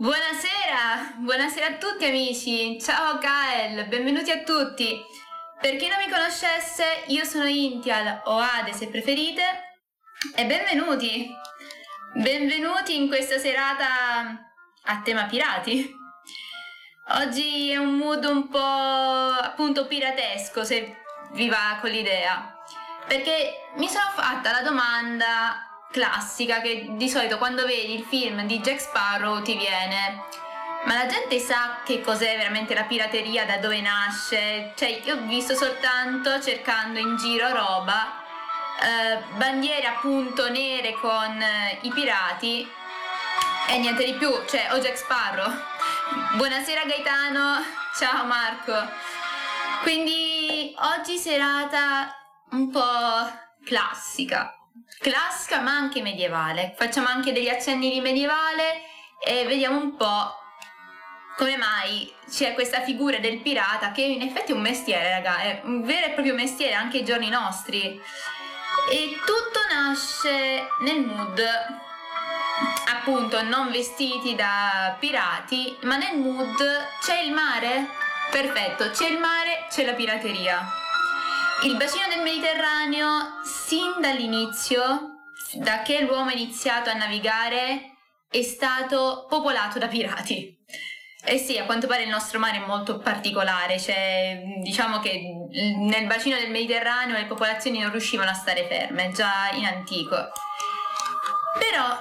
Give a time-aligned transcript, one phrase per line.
[0.00, 4.96] Buonasera, buonasera a tutti amici, ciao Kael, benvenuti a tutti.
[5.60, 9.42] Per chi non mi conoscesse, io sono Intial o Ade se preferite
[10.36, 11.28] e benvenuti.
[12.14, 14.40] Benvenuti in questa serata
[14.84, 15.92] a tema pirati.
[17.08, 20.96] Oggi è un mood un po' appunto piratesco se
[21.32, 22.56] vi va con l'idea.
[23.08, 28.60] Perché mi sono fatta la domanda classica che di solito quando vedi il film di
[28.60, 30.26] Jack Sparrow ti viene
[30.84, 34.72] ma la gente sa che cos'è veramente la pirateria, da dove nasce?
[34.76, 38.22] Cioè, io ho visto soltanto cercando in giro roba,
[38.80, 42.66] eh, bandiere appunto nere con eh, i pirati
[43.68, 45.52] e niente di più, cioè, o Jack Sparrow.
[46.36, 47.62] Buonasera Gaetano,
[47.98, 48.72] ciao Marco.
[49.82, 52.16] Quindi oggi serata
[52.52, 53.30] un po'
[53.64, 54.57] classica,
[54.98, 56.74] classica ma anche medievale.
[56.76, 58.82] Facciamo anche degli accenni di medievale
[59.24, 60.34] e vediamo un po'
[61.36, 65.60] come mai c'è questa figura del pirata che in effetti è un mestiere, raga, è
[65.64, 68.00] un vero e proprio mestiere anche ai giorni nostri.
[68.90, 71.40] E tutto nasce nel mood
[72.90, 76.56] appunto non vestiti da pirati, ma nel mood
[77.00, 77.88] c'è il mare?
[78.30, 80.86] Perfetto, c'è il mare, c'è la pirateria.
[81.64, 87.96] Il bacino del Mediterraneo, sin dall'inizio, da che l'uomo ha iniziato a navigare,
[88.30, 90.56] è stato popolato da pirati.
[91.24, 96.06] Eh sì, a quanto pare il nostro mare è molto particolare, cioè diciamo che nel
[96.06, 100.14] bacino del Mediterraneo le popolazioni non riuscivano a stare ferme, già in antico.
[101.58, 101.98] Però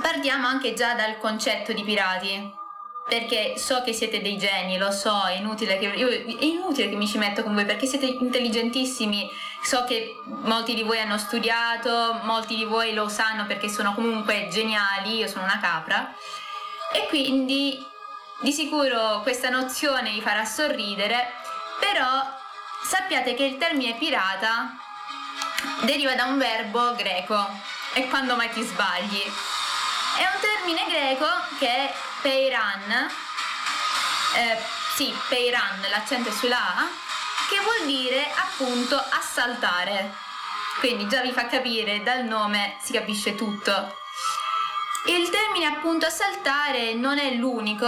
[0.00, 2.62] partiamo anche già dal concetto di pirati,
[3.06, 6.96] perché so che siete dei geni, lo so, è inutile che, io, è inutile che
[6.96, 9.28] mi ci metto con voi perché siete intelligentissimi,
[9.62, 14.48] so che molti di voi hanno studiato, molti di voi lo sanno perché sono comunque
[14.50, 16.14] geniali, io sono una capra,
[16.92, 17.84] e quindi
[18.40, 21.32] di sicuro questa nozione vi farà sorridere,
[21.78, 22.22] però
[22.84, 24.76] sappiate che il termine pirata
[25.82, 27.36] deriva da un verbo greco
[27.94, 29.22] e quando mai ti sbagli.
[30.16, 31.26] È un termine greco
[31.58, 33.10] che è peiran,
[34.36, 34.58] eh,
[34.94, 36.88] sì, peiran, l'accento è sulla A,
[37.48, 40.14] che vuol dire appunto assaltare.
[40.78, 43.96] Quindi già vi fa capire dal nome si capisce tutto.
[45.06, 47.86] Il termine appunto assaltare non è l'unico,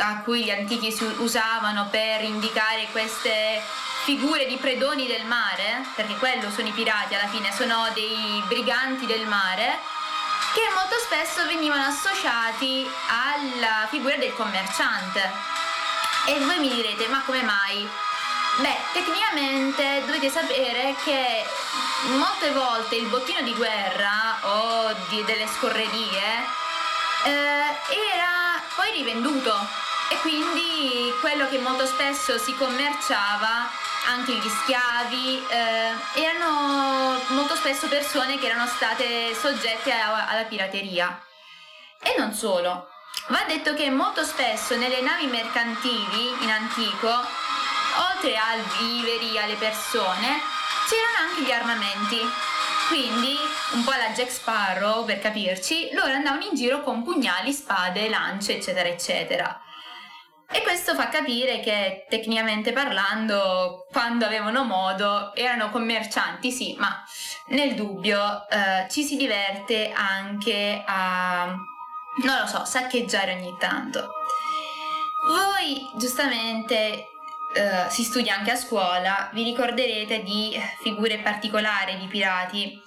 [0.00, 3.60] a cui gli antichi usavano per indicare queste
[4.04, 9.04] figure di predoni del mare, perché quello sono i pirati alla fine, sono dei briganti
[9.04, 9.78] del mare,
[10.58, 15.30] che molto spesso venivano associati alla figura del commerciante.
[16.26, 17.88] E voi mi direte, ma come mai?
[18.56, 21.44] Beh, tecnicamente dovete sapere che
[22.16, 26.44] molte volte il bottino di guerra o di, delle scorrerie
[27.22, 29.54] eh, era poi rivenduto
[30.10, 33.70] e quindi quello che molto spesso si commerciava
[34.06, 41.20] anche gli schiavi eh, erano molto spesso persone che erano state soggette a, alla pirateria.
[42.00, 42.88] E non solo.
[43.28, 47.08] Va detto che molto spesso nelle navi mercantili in antico
[47.98, 50.40] oltre ai viveri alle persone
[50.88, 52.20] c'erano anche gli armamenti.
[52.88, 53.36] Quindi,
[53.72, 58.56] un po' alla Jack Sparrow, per capirci, loro andavano in giro con pugnali, spade, lance,
[58.56, 59.60] eccetera, eccetera.
[60.50, 67.04] E questo fa capire che tecnicamente parlando, quando avevano modo, erano commercianti, sì, ma
[67.48, 74.08] nel dubbio eh, ci si diverte anche a, non lo so, saccheggiare ogni tanto.
[75.26, 77.08] Voi giustamente
[77.54, 82.80] eh, si studia anche a scuola, vi ricorderete di figure particolari di pirati.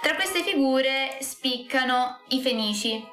[0.00, 3.04] Tra queste figure spiccano i fenici.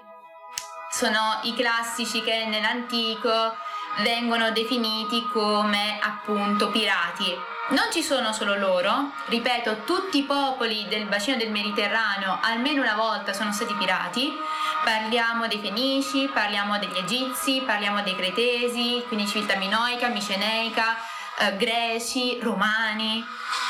[0.92, 3.56] Sono i classici che nell'antico
[4.02, 7.36] vengono definiti come appunto pirati.
[7.70, 12.96] Non ci sono solo loro, ripeto, tutti i popoli del bacino del Mediterraneo almeno una
[12.96, 14.36] volta sono stati pirati.
[14.84, 20.98] Parliamo dei Fenici, parliamo degli Egizi, parliamo dei Cretesi, quindi civiltà minoica, miceneica,
[21.38, 23.24] eh, Greci, Romani.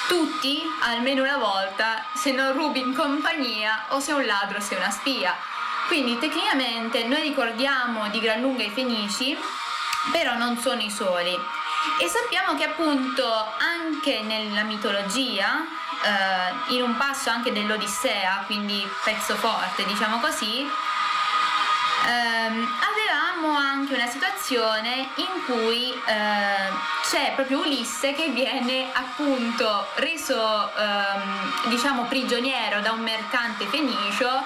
[0.07, 4.91] Tutti, almeno una volta, se non rubi in compagnia o se un ladro sei una
[4.91, 5.35] spia.
[5.87, 9.37] Quindi tecnicamente noi ricordiamo di gran lunga i Fenici,
[10.11, 11.37] però non sono i soli.
[11.99, 13.25] E sappiamo che appunto
[13.57, 15.65] anche nella mitologia,
[16.03, 20.67] eh, in un passo anche dell'Odissea, quindi pezzo forte diciamo così,
[22.07, 26.71] ehm, avevamo anche una situazione in cui eh,
[27.09, 34.43] c'è proprio Ulisse che viene appunto reso ehm, diciamo prigioniero da un mercante fenicio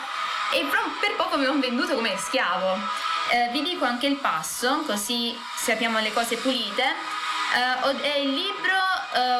[0.51, 0.65] e
[0.99, 2.77] per poco avevano venduto come schiavo
[3.31, 6.83] Eh, vi dico anche il passo, così sappiamo le cose pulite.
[7.53, 8.73] Uh, è il libro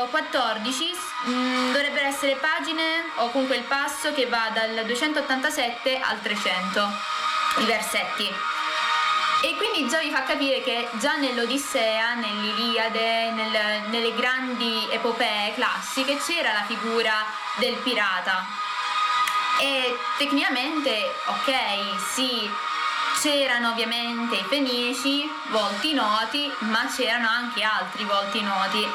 [0.03, 5.99] uh, 14, mh, mm, dovrebbero essere pagine o comunque il passo che va dal 287
[5.99, 6.91] al 300,
[7.57, 8.31] i versetti.
[9.41, 16.17] E quindi già vi fa capire che già nell'Odissea, nell'Iliade, nel, nelle grandi epopee classiche
[16.17, 17.25] c'era la figura
[17.57, 18.45] del pirata.
[19.59, 21.53] E tecnicamente, ok,
[22.13, 22.49] sì,
[23.23, 28.85] c'erano ovviamente i fenici, volti noti, ma c'erano anche altri volti noti.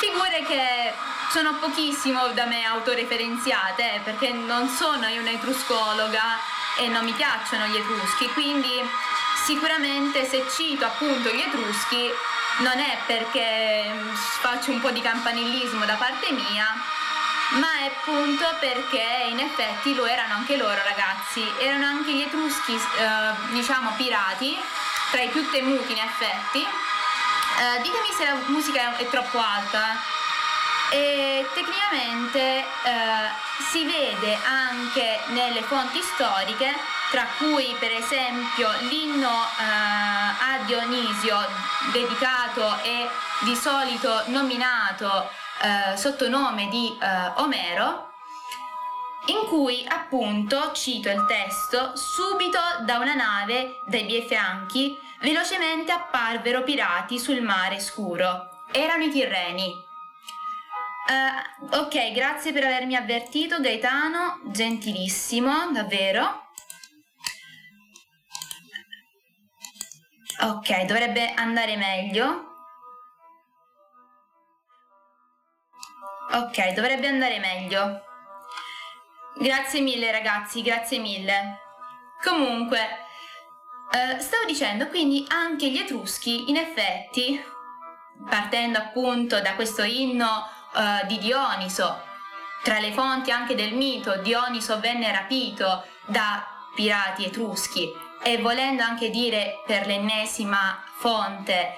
[0.00, 0.92] Figure che
[1.30, 6.40] sono pochissimo da me autoreferenziate, eh, perché non sono io un'etruscologa
[6.80, 8.82] e non mi piacciono gli etruschi, quindi
[9.44, 12.10] sicuramente se cito appunto gli etruschi
[12.58, 13.92] non è perché
[14.40, 16.66] faccio un po' di campanillismo da parte mia,
[17.58, 22.74] ma è appunto perché in effetti lo erano anche loro ragazzi, erano anche gli etruschi
[22.74, 24.58] eh, diciamo pirati,
[25.10, 26.60] tra i più temuti in effetti.
[26.60, 29.96] Eh, ditemi se la musica è, troppo alta.
[30.90, 32.64] E tecnicamente eh,
[33.70, 36.74] si vede anche nelle fonti storiche
[37.10, 41.38] tra cui per esempio l'inno eh, a Dionisio
[41.92, 43.08] dedicato e
[43.40, 45.30] di solito nominato
[45.62, 48.10] eh, sotto nome di eh, Omero,
[49.26, 56.64] in cui appunto, cito il testo, subito da una nave dai miei fianchi velocemente apparvero
[56.64, 58.66] pirati sul mare scuro.
[58.72, 59.90] Erano i Tirreni.
[61.04, 66.48] Uh, ok, grazie per avermi avvertito Gaetano, gentilissimo, davvero.
[70.40, 72.51] Ok, dovrebbe andare meglio.
[76.34, 78.02] Ok, dovrebbe andare meglio.
[79.36, 81.60] Grazie mille ragazzi, grazie mille.
[82.22, 82.78] Comunque,
[83.90, 87.38] eh, stavo dicendo, quindi anche gli Etruschi, in effetti,
[88.28, 92.02] partendo appunto da questo inno eh, di Dioniso,
[92.62, 97.92] tra le fonti anche del mito, Dioniso venne rapito da pirati etruschi
[98.22, 101.74] e volendo anche dire per l'ennesima fonte,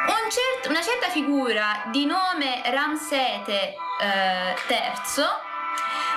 [0.00, 5.24] un cert- una certa figura di nome Ramsete eh, III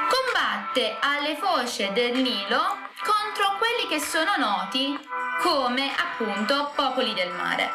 [0.09, 4.97] combatte alle foce del Nilo contro quelli che sono noti
[5.41, 7.71] come appunto popoli del mare.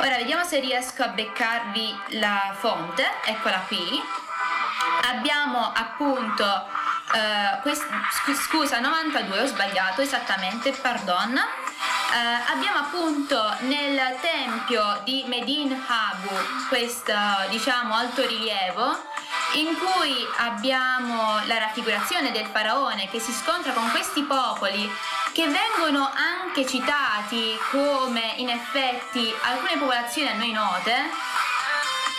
[0.00, 4.02] Ora vediamo se riesco a beccarvi la fonte, eccola qui.
[5.08, 6.44] Abbiamo appunto,
[7.14, 7.86] eh, quest-
[8.48, 11.40] scusa 92, ho sbagliato esattamente, pardon
[12.14, 16.28] eh, abbiamo appunto nel tempio di Medin Habu
[16.68, 17.12] questo
[17.50, 18.96] diciamo altorilievo
[19.54, 24.90] in cui abbiamo la raffigurazione del faraone che si scontra con questi popoli
[25.32, 30.92] che vengono anche citati come in effetti alcune popolazioni a noi note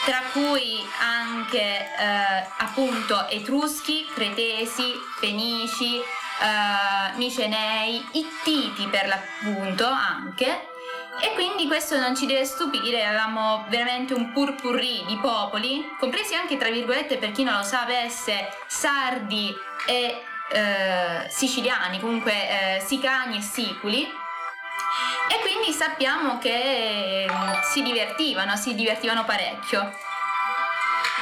[0.05, 10.74] tra cui anche eh, appunto etruschi, cretesi, fenici, uh, micenei, ittiti per l'appunto anche.
[11.21, 16.57] E quindi questo non ci deve stupire, avevamo veramente un purpurri di popoli, compresi anche
[16.57, 19.53] tra virgolette per chi non lo sapesse, sardi
[19.87, 24.03] e eh, siciliani, comunque eh, sicani e siculi.
[24.03, 27.27] E quindi sappiamo che eh,
[27.71, 29.91] si divertivano, si divertivano parecchio.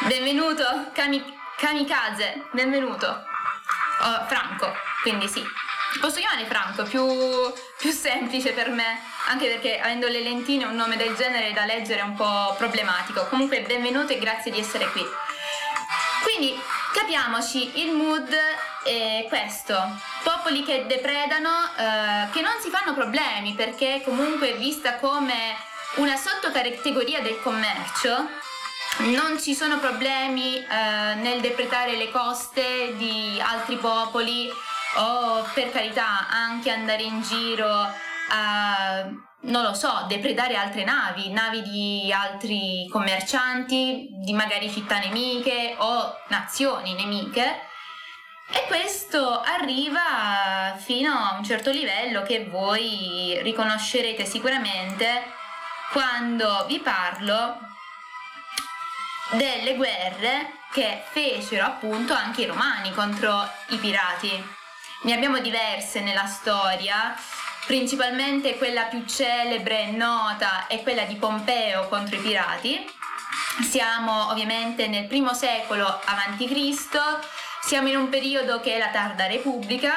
[0.08, 3.08] Benvenuto, Kami- Kamikaze, benvenuto.
[4.02, 4.74] Oh, Franco,
[5.04, 5.44] quindi sì.
[6.00, 7.06] Posso chiamare Franco, più,
[7.78, 12.00] più semplice per me, anche perché avendo le lentine un nome del genere da leggere
[12.00, 13.26] è un po' problematico.
[13.28, 15.06] Comunque benvenuto e grazie di essere qui.
[16.24, 16.60] Quindi
[16.94, 18.36] capiamoci, il mood
[18.84, 19.78] è questo.
[20.24, 25.56] Popoli che depredano, eh, che non si fanno problemi perché comunque vista come
[25.96, 28.28] una sottocategoria del commercio,
[28.98, 34.52] non ci sono problemi eh, nel depredare le coste di altri popoli
[34.96, 37.70] o per carità anche andare in giro
[38.30, 39.10] a
[39.44, 46.16] non lo so, depredare altre navi, navi di altri commercianti, di magari città nemiche o
[46.28, 47.68] nazioni nemiche.
[48.50, 55.32] E questo arriva fino a un certo livello che voi riconoscerete sicuramente
[55.92, 57.58] quando vi parlo
[59.32, 64.62] delle guerre che fecero appunto anche i romani contro i pirati.
[65.04, 67.14] Ne abbiamo diverse nella storia,
[67.66, 72.90] principalmente quella più celebre e nota è quella di Pompeo contro i pirati.
[73.70, 76.74] Siamo ovviamente nel primo secolo a.C.,
[77.66, 79.94] siamo in un periodo che è la tarda Repubblica.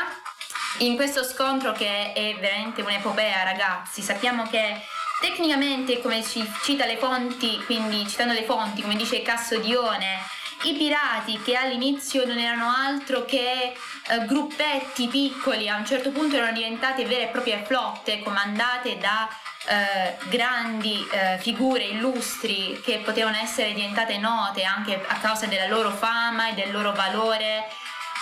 [0.79, 4.83] In questo scontro che è veramente un'epopea, ragazzi, sappiamo che
[5.21, 10.19] tecnicamente, come ci cita le fonti, quindi citando le fonti, come dice Cassodione,
[10.67, 13.73] i pirati che all'inizio non erano altro che
[14.09, 19.29] eh, gruppetti piccoli, a un certo punto erano diventate vere e proprie flotte comandate da
[19.69, 25.91] eh, grandi eh, figure illustri che potevano essere diventate note anche a causa della loro
[25.91, 27.69] fama e del loro valore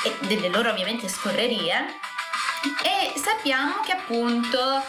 [0.04, 1.98] e delle loro ovviamente scorrerie.
[2.82, 4.82] E sappiamo che appunto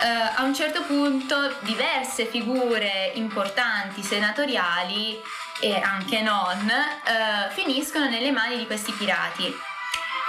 [0.00, 5.18] eh, a un certo punto diverse figure importanti senatoriali
[5.60, 9.54] e anche non eh, finiscono nelle mani di questi pirati.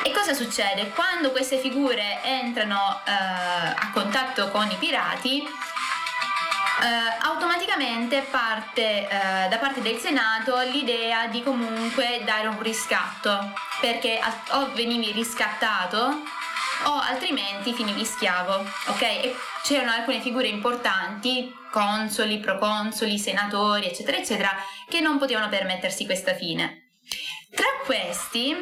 [0.03, 0.89] E cosa succede?
[0.91, 9.57] Quando queste figure entrano eh, a contatto con i pirati, eh, automaticamente parte eh, da
[9.57, 14.19] parte del Senato l'idea di comunque dare un riscatto, perché
[14.49, 16.21] o venivi riscattato
[16.83, 19.01] o altrimenti finivi schiavo, ok?
[19.01, 24.51] E c'erano alcune figure importanti, consoli, proconsoli, senatori, eccetera, eccetera,
[24.89, 26.93] che non potevano permettersi questa fine.
[27.53, 28.55] Tra questi,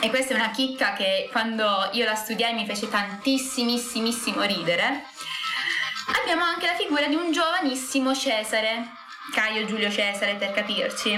[0.00, 5.04] e questa è una chicca che quando io la studiai mi fece tantissimissimo ridere,
[6.22, 8.90] abbiamo anche la figura di un giovanissimo Cesare,
[9.34, 11.12] Caio Giulio Cesare per capirci.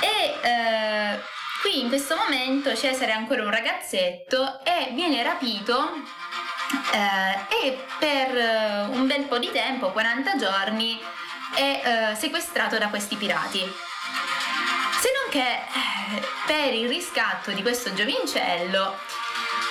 [0.00, 1.20] E eh,
[1.60, 5.90] Qui in questo momento Cesare è ancora un ragazzetto e viene rapito
[6.92, 11.00] eh, e per eh, un bel po' di tempo, 40 giorni,
[11.54, 13.60] è eh, sequestrato da questi pirati.
[13.60, 18.98] Se non che eh, per il riscatto di questo giovincello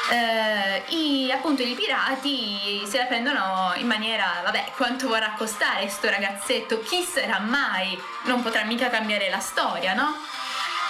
[0.09, 6.09] eh, i, appunto i pirati se la prendono in maniera, vabbè, quanto vorrà costare sto
[6.09, 7.99] ragazzetto, chi sarà mai?
[8.23, 10.15] Non potrà mica cambiare la storia, no?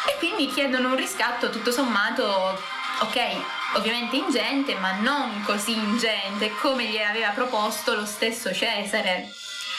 [0.07, 2.23] e quindi chiedono un riscatto tutto sommato,
[2.99, 9.31] ok, ovviamente ingente, ma non così ingente come gli aveva proposto lo stesso Cesare.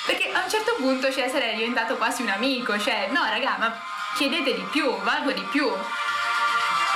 [0.07, 3.81] Perché a un certo punto Cesare è diventato quasi un amico, cioè no raga, ma
[4.15, 5.71] chiedete di più, valgo di più.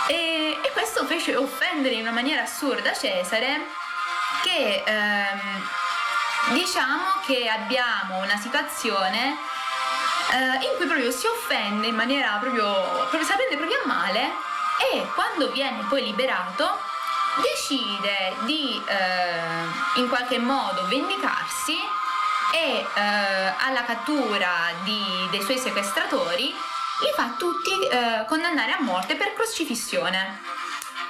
[0.08, 3.66] E, e questo fece offendere in una maniera assurda Cesare
[4.42, 5.68] che ehm,
[6.54, 9.36] diciamo che abbiamo una situazione
[10.32, 14.50] eh, in cui proprio si offende in maniera proprio, proprio si prende proprio a male
[14.78, 16.78] e quando viene poi liberato
[17.40, 21.76] decide di eh, in qualche modo vendicarsi
[22.52, 26.54] e eh, alla cattura di, dei suoi sequestratori
[27.02, 30.40] li fa tutti eh, condannare a morte per crocifissione.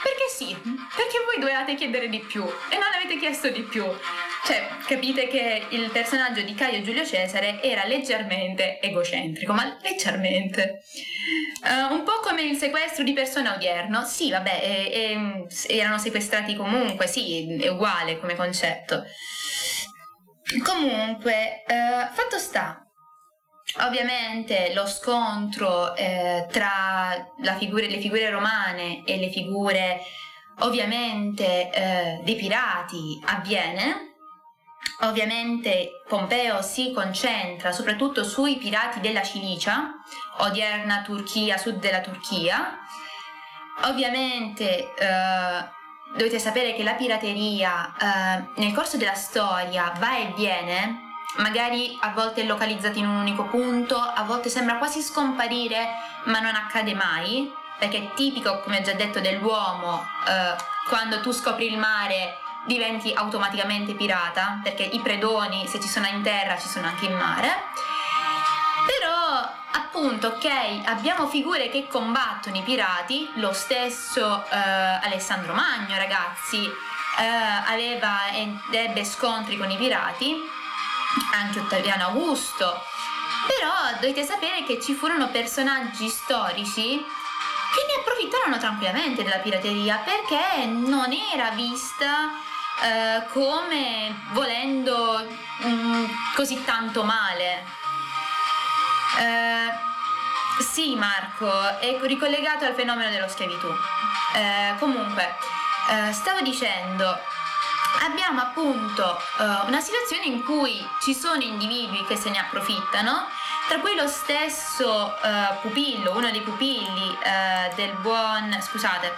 [0.02, 0.54] Perché sì,
[0.96, 3.84] perché voi dovevate chiedere di più e non avete chiesto di più.
[4.44, 10.82] Cioè, capite che il personaggio di Caio Giulio Cesare era leggermente egocentrico, ma leggermente.
[11.62, 14.04] Uh, un po' come il sequestro di persona odierno.
[14.04, 19.04] Sì, vabbè, e, e, erano sequestrati comunque, sì, è uguale come concetto.
[20.64, 22.81] Comunque, uh, fatto sta,
[23.80, 30.00] Ovviamente lo scontro eh, tra figura, le figure romane e le figure
[30.58, 34.10] ovviamente eh, dei pirati avviene.
[35.00, 39.94] Ovviamente Pompeo si concentra soprattutto sui pirati della Cilicia,
[40.38, 42.78] odierna Turchia, sud della Turchia.
[43.84, 45.68] Ovviamente eh,
[46.14, 52.10] dovete sapere che la pirateria eh, nel corso della storia va e viene magari a
[52.10, 55.88] volte è localizzato in un unico punto, a volte sembra quasi scomparire,
[56.24, 60.54] ma non accade mai, perché è tipico, come ho già detto, dell'uomo, eh,
[60.88, 66.22] quando tu scopri il mare diventi automaticamente pirata, perché i predoni, se ci sono in
[66.22, 67.64] terra, ci sono anche in mare.
[68.86, 76.64] Però, appunto, ok, abbiamo figure che combattono i pirati, lo stesso eh, Alessandro Magno, ragazzi,
[76.64, 77.24] eh,
[77.66, 80.36] aveva ed ebbe scontri con i pirati,
[81.32, 82.82] anche Ottaviano Augusto.
[83.46, 87.04] Però dovete sapere che ci furono personaggi storici
[87.72, 92.30] che ne approfittarono tranquillamente della pirateria perché non era vista
[92.82, 95.26] eh, come volendo
[95.58, 96.04] mh, mm,
[96.34, 97.64] così tanto male.
[99.18, 103.68] Eh, sì, Marco, è ricollegato al fenomeno dello schiavitù.
[104.34, 105.34] Eh, comunque,
[105.90, 107.18] eh, stavo dicendo,
[108.00, 113.28] abbiamo appunto eh, una situazione in cui ci sono individui che se ne approfittano,
[113.68, 119.14] tra cui lo stesso eh, pupillo, uno dei pupilli eh, del buon, scusate,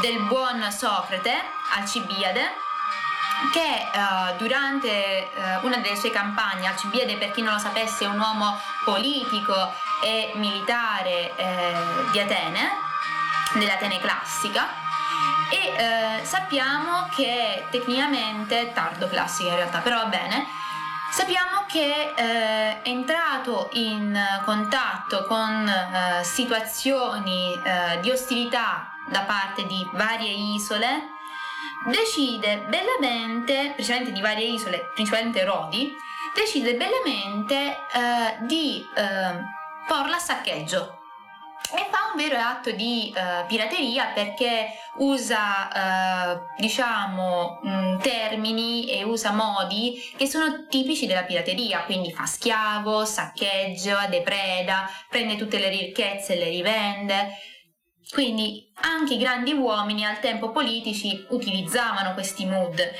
[0.00, 1.42] del buon Socrate,
[1.76, 2.62] Alcibiade,
[3.52, 8.08] che uh, durante uh, una delle sue campagne, Alcibiade per chi non lo sapesse è
[8.08, 11.74] un uomo politico e militare eh,
[12.10, 12.70] di Atene,
[13.54, 14.68] dell'Atene classica,
[15.50, 20.46] e eh, sappiamo che tecnicamente, tardo classica in realtà, però va bene,
[21.12, 29.66] sappiamo che eh, è entrato in contatto con eh, situazioni eh, di ostilità da parte
[29.66, 31.10] di varie isole,
[31.86, 35.94] decide bellamente, principalmente di varie isole, principalmente Rodi,
[36.34, 39.44] decide bellamente eh, di eh,
[39.86, 41.03] porla a saccheggio
[41.72, 44.68] e fa un vero atto di uh, pirateria perché
[44.98, 52.12] usa, uh, diciamo, mh, mm, termini e usa modi che sono tipici della pirateria, quindi
[52.12, 57.28] fa schiavo, saccheggia, depreda, prende tutte le ricchezze e le rivende.
[58.10, 62.92] Quindi anche i grandi uomini al tempo politici utilizzavano questi mood e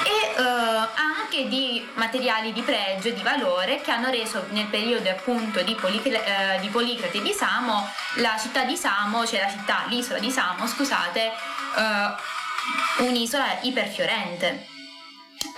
[0.02, 5.08] e uh, anche di materiali di pregio e di valore che hanno reso nel periodo
[5.08, 9.84] appunto di, Policrate, di Policrate e di Samo la città di Samo, cioè la città,
[9.88, 11.32] l'isola di Samo, scusate,
[12.98, 14.74] un'isola iperfiorente.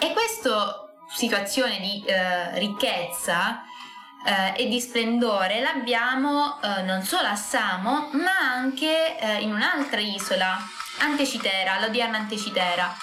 [0.00, 3.62] E questa situazione di eh, ricchezza
[4.24, 10.00] eh, e di splendore l'abbiamo eh, non solo a Samo, ma anche eh, in un'altra
[10.00, 10.58] isola,
[11.00, 12.94] Antecitera, l'odierna Antecitera,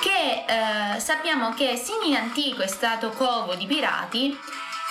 [0.00, 4.36] che eh, sappiamo che sin in antico è stato covo di pirati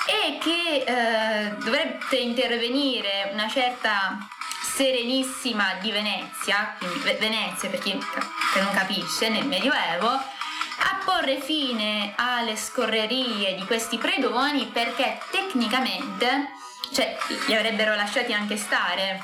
[0.08, 4.18] e che eh, dovrebbe intervenire una certa
[4.62, 10.22] Serenissima di Venezia, quindi Venezia per chi non capisce, nel Medioevo,
[10.80, 16.52] a porre fine alle scorrerie di questi predoni perché tecnicamente,
[16.94, 19.22] cioè, li avrebbero lasciati anche stare,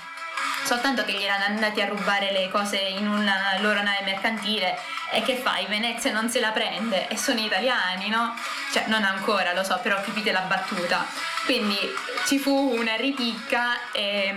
[0.64, 4.78] soltanto che gli erano andati a rubare le cose in una loro nave mercantile
[5.12, 5.66] e che fai?
[5.68, 8.36] Venezia non se la prende e sono italiani, no?
[8.74, 11.06] Cioè, non ancora, lo so, però capite la battuta.
[11.46, 11.78] Quindi
[12.26, 14.36] ci fu una ripicca e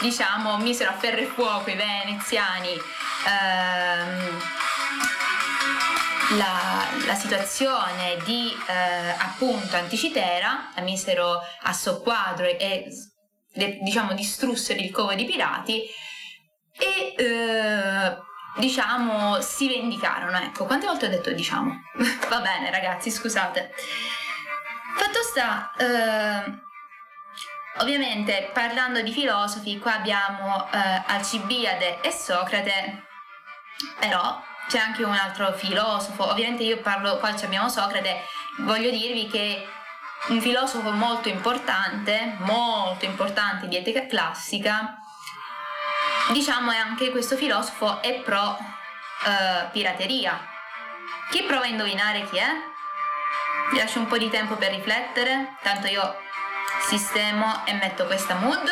[0.00, 2.80] diciamo misero a ferro e fuoco i veneziani.
[3.26, 4.42] Ehm,
[6.36, 12.86] la, la situazione di eh, appunto Anticitera, la misero a soqquadro e
[13.54, 15.84] de, diciamo distrussero il covo di pirati
[16.72, 18.16] e eh,
[18.56, 20.38] diciamo si vendicarono.
[20.38, 21.72] Ecco, quante volte ho detto diciamo?
[22.28, 23.72] Va bene ragazzi, scusate.
[24.96, 26.60] Fatto sta, eh,
[27.80, 33.04] ovviamente parlando di filosofi, qua abbiamo eh, Alcibiade e Socrate,
[34.00, 38.24] però c'è anche un altro filosofo, ovviamente io parlo, qua abbiamo Socrate,
[38.58, 39.66] voglio dirvi che
[40.28, 44.98] un filosofo molto importante, molto importante di etica classica,
[46.32, 48.58] diciamo è anche questo filosofo è pro
[49.24, 50.38] eh, pirateria,
[51.30, 52.48] Chi prova a indovinare chi è?
[53.70, 56.16] Vi lascio un po' di tempo per riflettere, tanto io
[56.86, 58.66] sistemo e metto questa mood.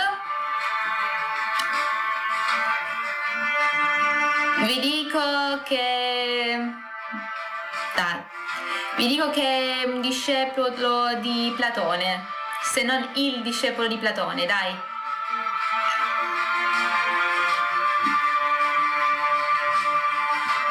[4.65, 4.96] Vi dico
[5.63, 6.59] che...
[7.95, 8.25] Dai.
[8.97, 12.27] Vi dico che è un discepolo di Platone,
[12.63, 14.75] se non il discepolo di Platone, dai.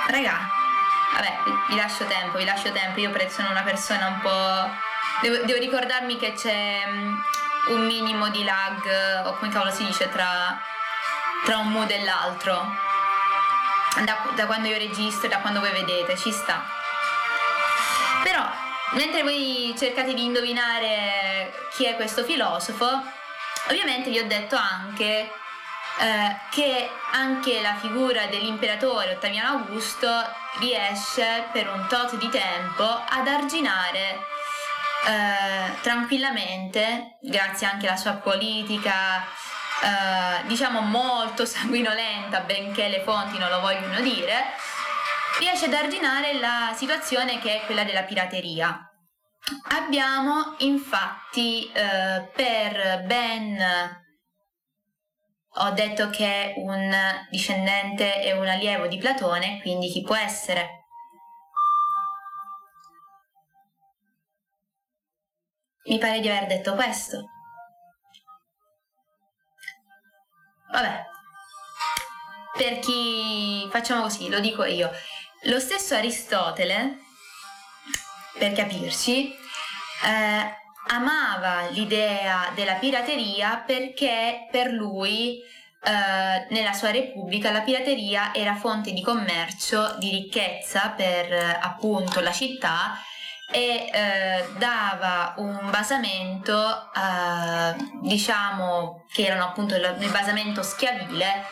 [0.08, 0.50] Raga,
[1.14, 4.70] vabbè, vi lascio tempo, vi lascio tempo, io sono una persona un po'...
[5.22, 7.24] Devo, devo ricordarmi che c'è um,
[7.70, 10.60] un minimo di lag, o come cavolo si dice, tra,
[11.44, 12.94] tra un mood e l'altro.
[14.04, 16.64] Da, da quando io registro da quando voi vedete, ci sta.
[18.24, 18.46] Però,
[18.92, 23.02] mentre voi cercate di indovinare chi è questo filosofo,
[23.70, 25.32] ovviamente vi ho detto anche
[25.98, 30.10] eh, che anche la figura dell'imperatore Ottaviano Augusto
[30.60, 34.20] riesce per un tot di tempo ad arginare
[35.08, 39.26] eh, tranquillamente, grazie anche alla sua politica,
[39.84, 44.46] eh, diciamo molto sanguinolenta, benché le fonti non lo vogliono dire,
[45.40, 48.90] riesce ad arginare la situazione che è quella della pirateria.
[49.70, 54.04] Abbiamo infatti eh, per ben
[55.58, 56.94] ho detto che è un
[57.30, 60.86] discendente e un allievo di Platone, quindi chi può essere?
[65.86, 67.35] Mi pare di aver detto questo.
[70.76, 71.06] Vabbè,
[72.58, 74.92] per chi facciamo così, lo dico io.
[75.44, 76.98] Lo stesso Aristotele,
[78.38, 79.34] per capirci,
[80.04, 80.58] eh,
[80.88, 88.92] amava l'idea della pirateria perché per lui eh, nella sua repubblica la pirateria era fonte
[88.92, 93.00] di commercio, di ricchezza per eh, appunto la città
[93.52, 101.46] e eh, dava un basamento, eh, diciamo che erano appunto il, il basamento schiavile,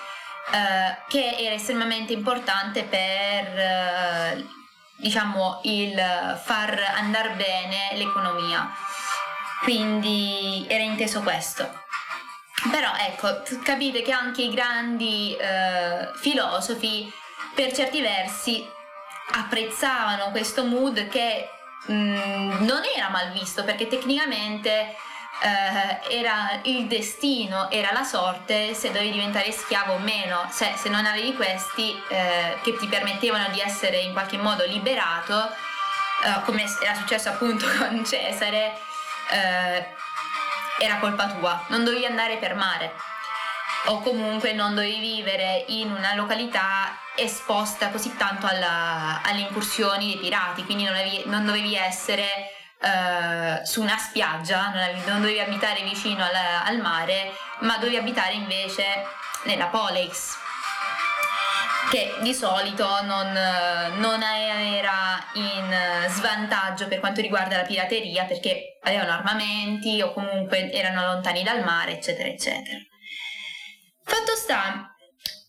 [0.51, 4.45] eh, che era estremamente importante per eh,
[4.97, 5.95] diciamo il
[6.43, 8.69] far andare bene l'economia.
[9.61, 11.81] Quindi era inteso questo.
[12.69, 17.11] Però ecco, capite che anche i grandi eh, filosofi
[17.53, 18.65] per certi versi
[19.35, 21.47] apprezzavano questo mood che
[21.91, 24.95] mm, non era mal visto perché tecnicamente
[25.41, 30.89] eh, era il destino, era la sorte se dovevi diventare schiavo o meno, cioè se
[30.89, 35.49] non avevi questi eh, che ti permettevano di essere in qualche modo liberato,
[36.23, 38.79] eh, come era successo appunto con Cesare,
[39.31, 39.95] eh,
[40.79, 43.11] era colpa tua, non dovevi andare per mare
[43.85, 50.17] o comunque non dovevi vivere in una località esposta così tanto alla, alle incursioni dei
[50.17, 52.25] pirati, quindi non, avevi, non dovevi essere
[52.79, 57.97] eh, su una spiaggia, non, avevi, non dovevi abitare vicino al, al, mare, ma dovevi
[57.97, 58.83] abitare invece
[59.43, 60.41] nella Polex
[61.89, 63.31] che di solito non,
[63.97, 71.05] non, era in svantaggio per quanto riguarda la pirateria perché avevano armamenti o comunque erano
[71.05, 72.79] lontani dal mare, eccetera, eccetera.
[74.03, 74.95] Fatto sta,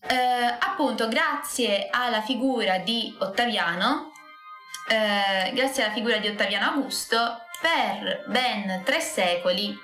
[0.07, 4.11] eh, appunto, grazie alla figura di Ottaviano,
[4.89, 9.75] eh, grazie alla figura di Ottaviano Augusto, per ben tre secoli,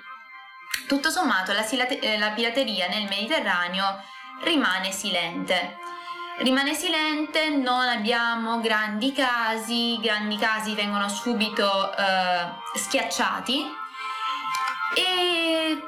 [0.86, 1.64] tutto sommato, la,
[2.18, 4.02] la pirateria nel Mediterraneo
[4.44, 5.78] rimane silente.
[6.38, 13.64] Rimane silente, non abbiamo grandi casi, grandi casi vengono subito eh, schiacciati
[14.96, 15.82] e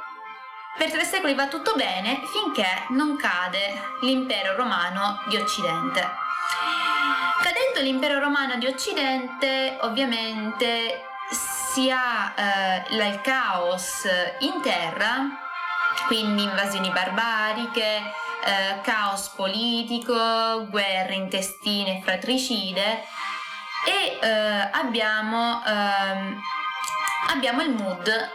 [0.77, 6.23] per tre secoli va tutto bene finché non cade l'impero romano di Occidente.
[7.43, 14.09] Cadendo l'impero romano di Occidente, ovviamente si ha eh, il caos
[14.41, 15.29] in terra,
[16.07, 18.03] quindi invasioni barbariche,
[18.45, 23.05] eh, caos politico, guerre intestine fratricide
[23.87, 26.41] e eh, abbiamo, ehm,
[27.29, 28.31] abbiamo il mood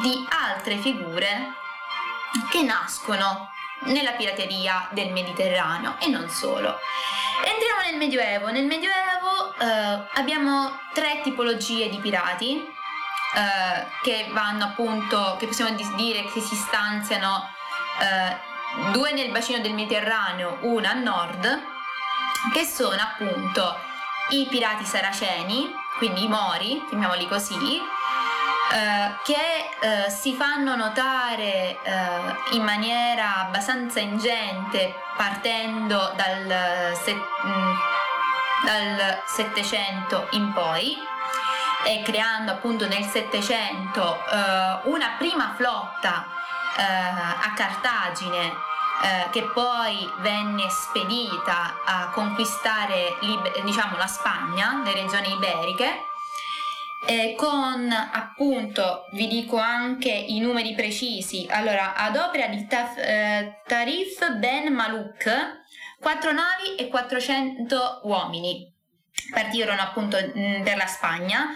[0.00, 1.62] di altre figure
[2.50, 3.50] che nascono
[3.86, 6.78] nella pirateria del Mediterraneo e non solo.
[7.44, 8.50] Entriamo nel Medioevo.
[8.50, 16.24] Nel Medioevo eh, abbiamo tre tipologie di pirati eh, che vanno appunto, che possiamo dire
[16.32, 17.48] che si stanziano
[18.00, 21.62] eh, due nel bacino del Mediterraneo, una a nord,
[22.52, 23.76] che sono appunto
[24.30, 27.80] i pirati saraceni, quindi i mori, chiamiamoli così,
[28.72, 37.74] eh, che eh, si fanno notare eh, in maniera abbastanza ingente partendo dal, se, mm,
[38.64, 40.96] dal 700 in poi
[41.84, 46.28] e creando appunto nel 700 eh, una prima flotta
[46.76, 48.52] a Cartagine
[49.30, 53.16] che poi venne spedita a conquistare
[53.62, 56.13] diciamo, la Spagna, le regioni iberiche
[57.06, 63.62] eh, con appunto, vi dico anche i numeri precisi, allora ad opera di Taf, eh,
[63.66, 65.62] Tarif Ben Malouk,
[66.00, 68.72] 4 navi e 400 uomini.
[69.30, 71.46] Partirono appunto mh, per la Spagna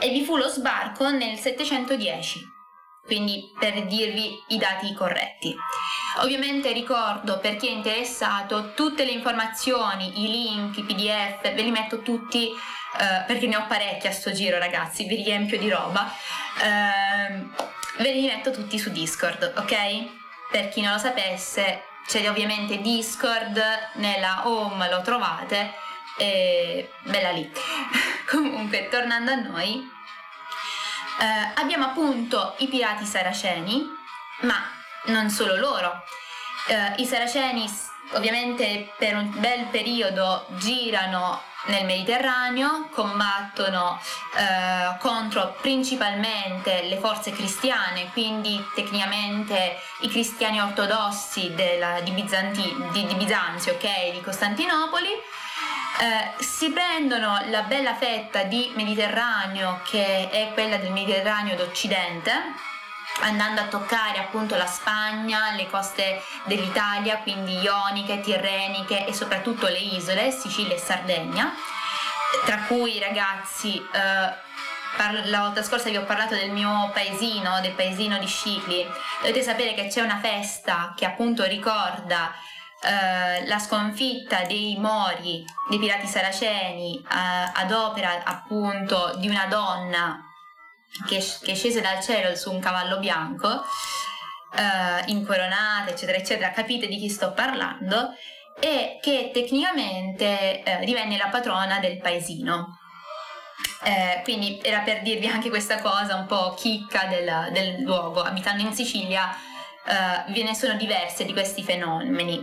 [0.00, 2.52] e vi fu lo sbarco nel 710
[3.04, 5.54] quindi per dirvi i dati corretti.
[6.22, 11.70] Ovviamente ricordo per chi è interessato tutte le informazioni, i link, i pdf, ve li
[11.70, 12.48] metto tutti
[12.98, 16.12] eh, perché ne ho parecchi a sto giro ragazzi, vi riempio di roba,
[16.62, 17.44] eh,
[17.98, 19.76] ve li metto tutti su Discord, ok?
[20.50, 23.60] Per chi non lo sapesse c'è ovviamente Discord,
[23.94, 25.72] nella home lo trovate
[26.18, 27.50] e bella lì.
[28.28, 29.90] Comunque tornando a noi,
[31.20, 33.84] eh, abbiamo appunto i pirati saraceni,
[34.40, 34.62] ma
[35.06, 36.02] non solo loro.
[36.68, 37.68] Eh, I saraceni
[38.14, 43.98] ovviamente per un bel periodo girano nel Mediterraneo, combattono
[44.36, 53.06] eh, contro principalmente le forze cristiane, quindi tecnicamente i cristiani ortodossi della, di, Bizanti, di,
[53.06, 60.50] di Bisanzio, okay, di Costantinopoli, eh, si prendono la bella fetta di Mediterraneo che è
[60.52, 62.72] quella del Mediterraneo d'Occidente
[63.20, 69.78] andando a toccare appunto la Spagna, le coste dell'Italia, quindi ioniche, tirreniche e soprattutto le
[69.78, 71.52] isole, Sicilia e Sardegna,
[72.44, 74.42] tra cui ragazzi eh,
[75.24, 78.86] la volta scorsa vi ho parlato del mio paesino, del paesino di Scicli,
[79.20, 82.32] dovete sapere che c'è una festa che appunto ricorda
[82.80, 90.23] eh, la sconfitta dei Mori, dei pirati saraceni, eh, ad opera appunto di una donna
[91.08, 93.64] che, che scese dal cielo su un cavallo bianco,
[94.56, 98.14] eh, incoronata, eccetera, eccetera, capite di chi sto parlando,
[98.60, 102.78] e che tecnicamente eh, divenne la patrona del paesino.
[103.82, 108.22] Eh, quindi era per dirvi anche questa cosa un po' chicca del, del luogo.
[108.22, 109.30] Abitando in Sicilia
[109.86, 112.42] eh, ve ne sono diverse di questi fenomeni.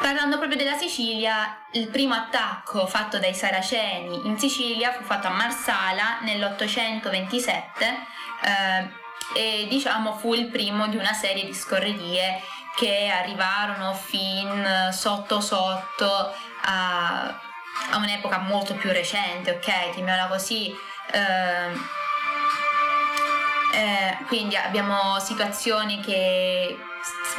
[0.00, 5.30] Parlando proprio della Sicilia, il primo attacco fatto dai Saraceni in Sicilia fu fatto a
[5.30, 7.62] Marsala nell'827
[8.42, 8.90] eh,
[9.34, 12.42] e diciamo fu il primo di una serie di scorrerie
[12.74, 17.40] che arrivarono fin sotto sotto a,
[17.90, 19.92] a un'epoca molto più recente, ok?
[19.92, 20.74] Chiamiamola così.
[21.12, 22.00] Eh,
[23.74, 26.76] eh, quindi abbiamo situazioni che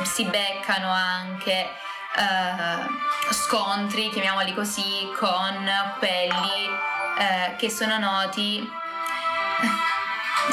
[0.04, 1.70] si beccano anche
[2.16, 6.70] eh, scontri, chiamiamoli così, con quelli
[7.18, 8.70] eh, che sono noti.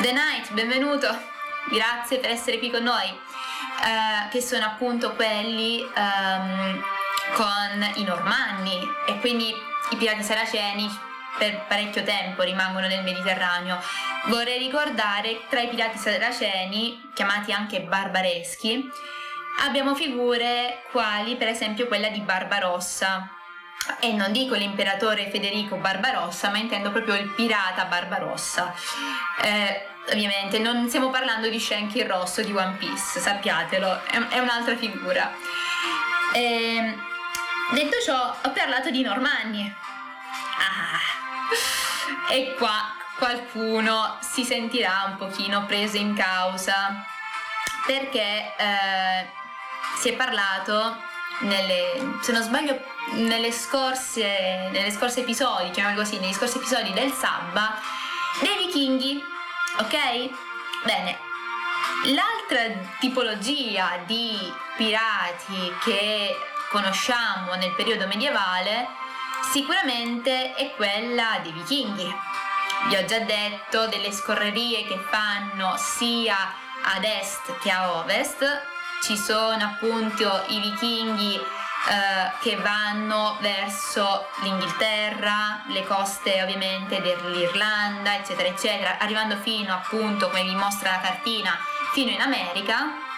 [0.00, 1.08] The Night, benvenuto,
[1.70, 6.84] grazie per essere qui con noi, eh, che sono appunto quelli ehm,
[7.34, 8.80] con i normanni.
[9.06, 9.52] E quindi
[9.90, 11.08] i pirati saraceni
[11.40, 13.80] per parecchio tempo rimangono nel Mediterraneo.
[14.26, 18.86] Vorrei ricordare tra i pirati saraceni, chiamati anche barbareschi,
[19.60, 23.30] abbiamo figure quali per esempio quella di Barbarossa.
[24.00, 28.74] E non dico l'imperatore Federico Barbarossa, ma intendo proprio il pirata Barbarossa.
[29.40, 34.38] Eh, ovviamente non stiamo parlando di Shanky il Rosso di One Piece, sappiatelo, è, è
[34.38, 35.32] un'altra figura.
[36.34, 36.94] Eh,
[37.72, 39.74] detto ciò, ho parlato di Normanni.
[40.58, 41.19] Ah,
[42.30, 47.04] e qua qualcuno si sentirà un pochino preso in causa
[47.86, 49.26] perché eh,
[49.98, 50.96] si è parlato
[51.40, 52.78] nelle, se non sbaglio
[53.12, 57.78] nelle scorse, nelle scorse episodi, chiamiamoli così, negli scorsi episodi del Sabba
[58.40, 59.22] dei vichinghi,
[59.78, 60.30] ok?
[60.84, 61.18] Bene,
[62.04, 66.36] l'altra tipologia di pirati che
[66.70, 68.86] conosciamo nel periodo medievale
[69.52, 72.14] sicuramente è quella dei vichinghi.
[72.88, 78.62] Vi ho già detto delle scorrerie che fanno sia ad est che a ovest
[79.02, 88.48] ci sono appunto i vichinghi eh, che vanno verso l'Inghilterra, le coste ovviamente dell'Irlanda, eccetera,
[88.48, 91.58] eccetera, arrivando fino appunto, come vi mostra la cartina,
[91.92, 93.08] fino in America.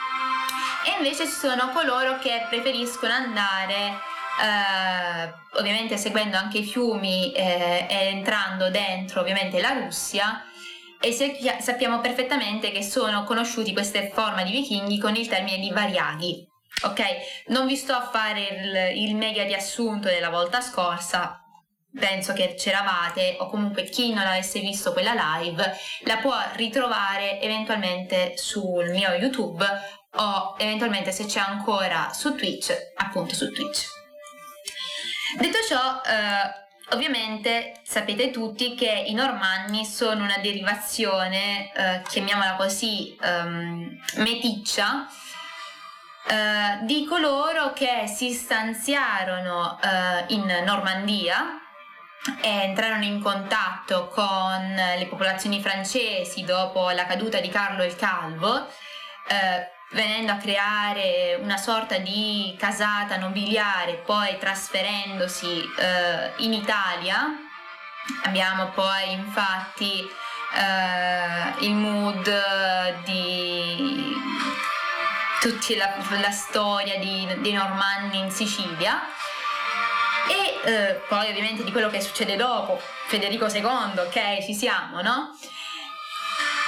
[0.84, 4.00] E invece ci sono coloro che preferiscono andare
[4.40, 10.44] eh, ovviamente seguendo anche i fiumi eh, e entrando dentro ovviamente la Russia
[11.00, 11.12] e
[11.60, 16.46] sappiamo perfettamente che sono conosciuti queste forme di vichinghi con il termine di variaghi.
[16.84, 17.02] Ok,
[17.48, 21.42] non vi sto a fare il, il mega riassunto della volta scorsa,
[21.94, 28.36] penso che c'eravate o comunque chi non avesse visto quella live la può ritrovare eventualmente
[28.36, 29.64] sul mio YouTube
[30.14, 34.01] o eventualmente se c'è ancora su Twitch, appunto su Twitch.
[35.38, 43.16] Detto ciò, eh, ovviamente sapete tutti che i normanni sono una derivazione, eh, chiamiamola così,
[43.22, 45.06] um, meticcia,
[46.28, 51.60] eh, di coloro che si stanziarono eh, in Normandia
[52.40, 58.66] e entrarono in contatto con le popolazioni francesi dopo la caduta di Carlo il Calvo,
[59.28, 67.28] eh, venendo a creare una sorta di casata nobiliare, poi trasferendosi eh, in Italia.
[68.24, 70.00] Abbiamo poi infatti
[70.54, 74.14] eh, il mood di
[75.40, 79.00] tutta la, la, storia dei Normanni in Sicilia
[80.28, 85.36] e eh, poi ovviamente di quello che succede dopo, Federico II, ok, ci siamo, no?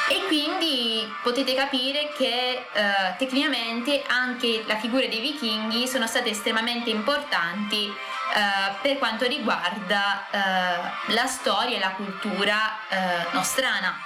[0.08, 6.90] E quindi potete capire che eh, tecnicamente anche la figura dei vichinghi sono state estremamente
[6.90, 13.96] importanti eh, per quanto riguarda eh, la storia e la cultura eh, nostrana.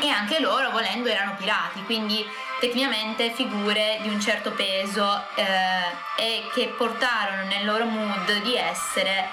[0.00, 2.26] E anche loro, volendo, erano pirati, quindi
[2.58, 5.44] tecnicamente figure di un certo peso eh,
[6.16, 9.28] e che portarono nel loro mood di essere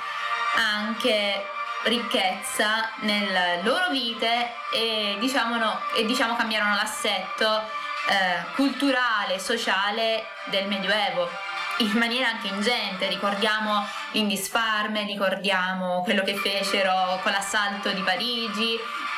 [0.55, 1.45] anche
[1.83, 5.57] ricchezza nelle loro vite e diciamo,
[5.95, 7.61] e, diciamo cambiarono l'assetto
[8.09, 11.47] eh, culturale, sociale del Medioevo
[11.79, 18.73] in maniera anche ingente, ricordiamo l'Indisfarme, ricordiamo quello che fecero con l'assalto di Parigi,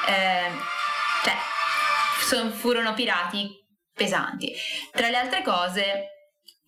[0.07, 0.51] eh,
[1.23, 1.33] cioè
[2.19, 3.49] son, furono pirati
[3.93, 4.53] pesanti.
[4.91, 6.09] Tra le altre cose,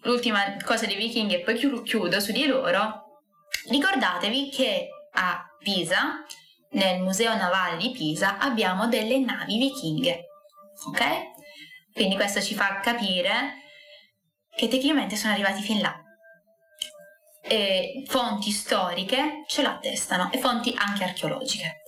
[0.01, 3.21] l'ultima cosa dei vichinghi e poi chiudo su di loro,
[3.69, 6.23] ricordatevi che a Pisa,
[6.71, 10.25] nel Museo Navale di Pisa, abbiamo delle navi vichinghe.
[10.87, 11.31] Ok?
[11.93, 13.61] Quindi questo ci fa capire
[14.55, 15.97] che tecnicamente sono arrivati fin là.
[17.41, 21.81] E fonti storiche ce l'attestano e fonti anche archeologiche.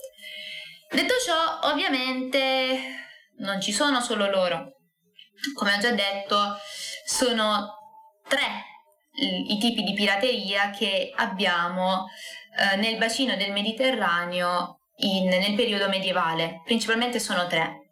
[0.90, 2.78] Detto ciò, ovviamente
[3.38, 4.76] non ci sono solo loro,
[5.54, 6.56] come ho già detto,
[7.04, 7.74] sono
[8.28, 8.64] tre
[9.18, 12.06] i tipi di pirateria che abbiamo
[12.56, 16.62] eh, nel bacino del Mediterraneo in, nel periodo medievale.
[16.64, 17.90] Principalmente sono tre.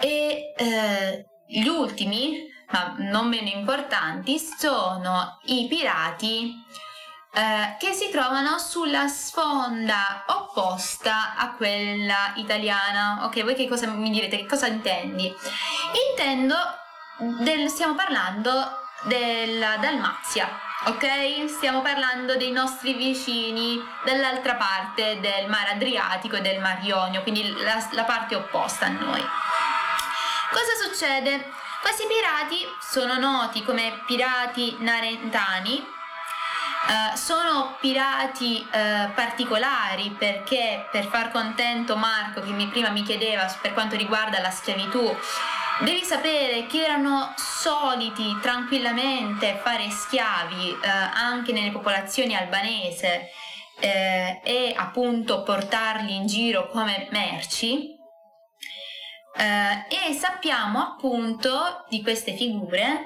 [0.00, 6.52] E eh, gli ultimi, ma non meno importanti, sono i pirati
[7.32, 13.24] eh, che si trovano sulla sponda opposta a quella italiana.
[13.24, 14.38] Ok, voi che cosa mi direte?
[14.38, 15.32] Che cosa intendi?
[16.10, 16.56] Intendo,
[17.40, 20.48] del, stiamo parlando della Dalmazia,
[20.86, 21.48] ok?
[21.48, 27.52] Stiamo parlando dei nostri vicini dall'altra parte del mare Adriatico e del Mar Ionio, quindi
[27.62, 29.22] la, la parte opposta a noi.
[30.50, 31.50] Cosa succede?
[31.80, 35.98] Questi pirati sono noti come pirati narentani
[36.80, 43.44] Uh, sono pirati uh, particolari perché per far contento Marco che mi, prima mi chiedeva
[43.60, 45.14] per quanto riguarda la schiavitù
[45.82, 50.78] devi sapere che erano soliti tranquillamente fare schiavi uh,
[51.14, 53.30] anche nelle popolazioni albanese
[53.82, 57.96] e appunto portarli in giro come merci.
[59.32, 63.04] E sappiamo appunto di queste figure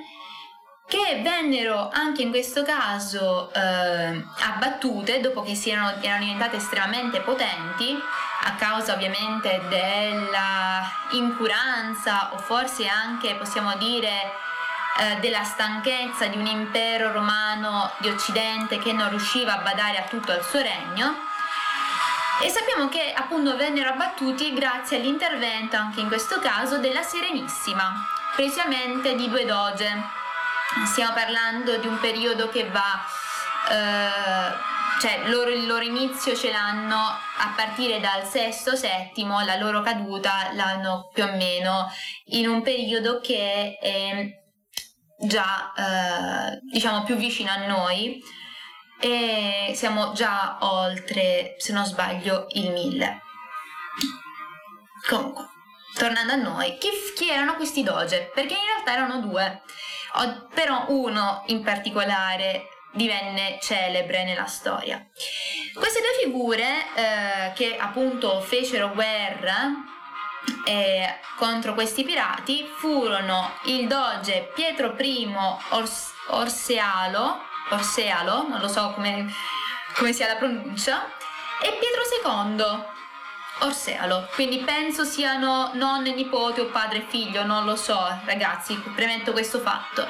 [0.87, 7.97] che vennero anche in questo caso eh, abbattute dopo che erano, erano diventate estremamente potenti
[8.45, 14.33] a causa ovviamente della incuranza o forse anche possiamo dire
[15.01, 20.05] eh, della stanchezza di un impero romano di occidente che non riusciva a badare a
[20.05, 21.17] tutto il suo regno.
[22.43, 29.15] E sappiamo che appunto vennero abbattuti grazie all'intervento anche in questo caso della Serenissima precisamente
[29.15, 30.03] di due doge
[30.87, 33.05] stiamo parlando di un periodo che va,
[33.71, 39.83] eh, cioè loro, il loro inizio ce l'hanno a partire dal sesto, settimo, la loro
[39.83, 41.91] caduta l'hanno più o meno
[42.27, 44.43] in un periodo che è
[45.19, 48.23] già eh, diciamo più vicino a noi
[49.01, 53.23] e siamo già oltre, se non sbaglio, il 1000.
[55.09, 55.45] Comunque,
[55.97, 58.31] tornando a noi, chi, chi erano questi doge?
[58.35, 59.63] Perché in realtà erano due
[60.55, 65.07] però uno in particolare divenne celebre nella storia.
[65.75, 69.71] Queste due figure eh, che appunto fecero guerra
[70.67, 75.35] eh, contro questi pirati furono il doge Pietro I
[75.71, 77.41] Ors- Orsealo,
[77.71, 79.33] Orsealo, non lo so come
[79.95, 81.07] come sia la pronuncia,
[81.63, 82.93] e Pietro II
[83.61, 89.33] Orsealo, quindi penso siano nonne, nipote o padre e figlio, non lo so ragazzi, premetto
[89.33, 90.09] questo fatto.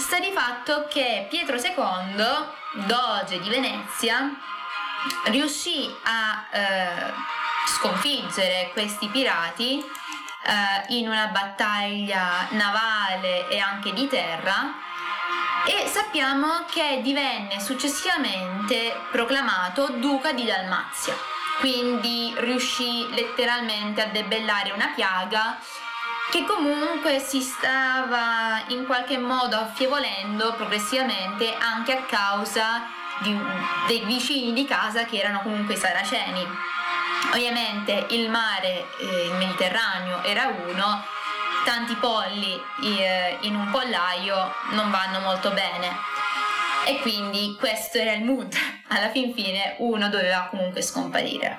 [0.00, 4.30] Sta di fatto che Pietro II, doge di Venezia,
[5.24, 7.12] riuscì a eh,
[7.66, 14.72] sconfiggere questi pirati eh, in una battaglia navale e anche di terra
[15.66, 21.14] e sappiamo che divenne successivamente proclamato duca di Dalmazia.
[21.58, 25.58] Quindi riuscì letteralmente a debellare una piaga
[26.30, 32.86] che comunque si stava in qualche modo affievolendo progressivamente anche a causa
[33.20, 33.36] di,
[33.88, 36.46] dei vicini di casa che erano comunque i saraceni.
[37.32, 41.04] Ovviamente il mare, eh, il Mediterraneo era uno,
[41.64, 45.90] tanti polli eh, in un pollaio non vanno molto bene
[46.86, 48.54] e quindi questo era il mood.
[48.88, 51.58] Alla fin fine uno doveva comunque scomparire.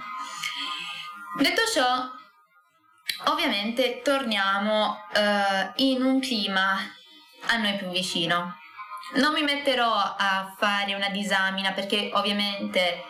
[1.38, 2.10] Detto ciò,
[3.26, 6.78] ovviamente torniamo uh, in un clima
[7.48, 8.58] a noi più vicino.
[9.16, 13.04] Non mi metterò a fare una disamina perché ovviamente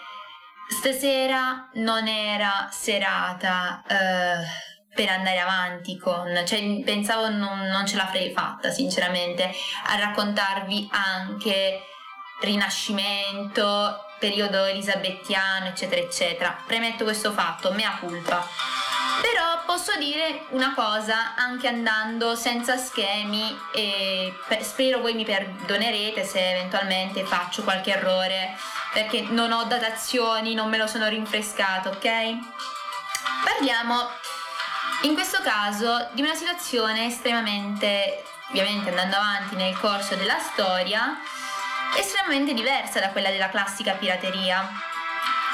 [0.67, 8.31] stasera non era serata uh, per andare avanti con, cioè pensavo non, non ce l'avrei
[8.31, 9.51] fatta sinceramente
[9.85, 11.85] a raccontarvi anche
[12.41, 16.57] Rinascimento, periodo elisabettiano, eccetera, eccetera.
[16.65, 18.43] Premetto questo fatto, mea culpa.
[19.21, 26.51] Però posso dire una cosa anche andando senza schemi e spero voi mi perdonerete se
[26.51, 28.57] eventualmente faccio qualche errore
[28.93, 32.09] perché non ho datazioni, non me lo sono rinfrescato, ok?
[33.43, 34.09] Parliamo
[35.03, 41.17] in questo caso di una situazione estremamente, ovviamente andando avanti nel corso della storia,
[41.97, 44.69] estremamente diversa da quella della classica pirateria.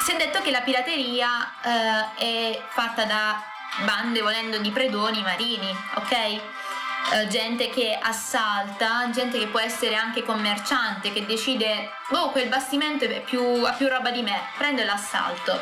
[0.03, 3.41] Si è detto che la pirateria eh, è fatta da
[3.85, 6.11] bande volendo di predoni marini, ok?
[6.11, 13.07] Eh, gente che assalta, gente che può essere anche commerciante, che decide, oh quel bastimento
[13.25, 15.61] più, ha più roba di me, prendo l'assalto.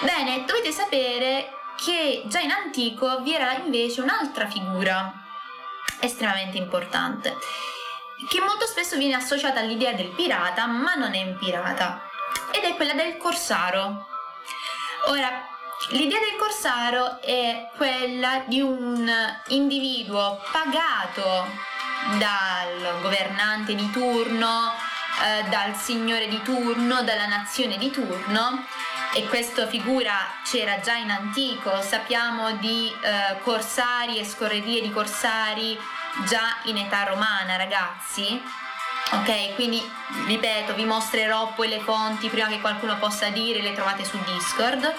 [0.00, 5.12] Bene, dovete sapere che già in antico vi era invece un'altra figura
[6.00, 7.36] estremamente importante
[8.26, 12.02] che molto spesso viene associata all'idea del pirata, ma non è un pirata,
[12.50, 14.06] ed è quella del corsaro.
[15.06, 15.46] Ora,
[15.90, 19.10] l'idea del corsaro è quella di un
[19.48, 21.46] individuo pagato
[22.18, 24.72] dal governante di turno,
[25.22, 28.64] eh, dal signore di turno, dalla nazione di turno,
[29.14, 30.14] e questa figura
[30.44, 35.78] c'era già in antico, sappiamo di eh, corsari e scorrerie di corsari
[36.26, 38.40] già in età romana, ragazzi.
[39.10, 39.82] Ok, quindi
[40.26, 44.94] ripeto, vi mostrerò poi le fonti prima che qualcuno possa dire, le trovate su Discord.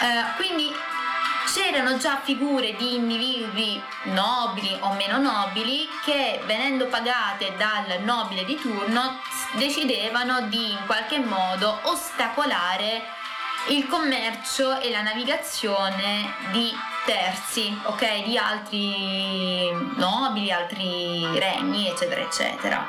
[0.00, 0.72] Uh, quindi
[1.52, 8.56] c'erano già figure di individui nobili o meno nobili che venendo pagate dal nobile di
[8.56, 9.20] turno
[9.56, 13.02] decidevano di in qualche modo ostacolare
[13.68, 16.72] il commercio e la navigazione di
[17.04, 22.88] terzi, ok, di altri nobili, altri regni, eccetera, eccetera.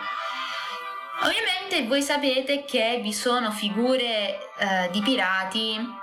[1.23, 5.99] Ovviamente voi sapete che vi sono figure eh, di pirati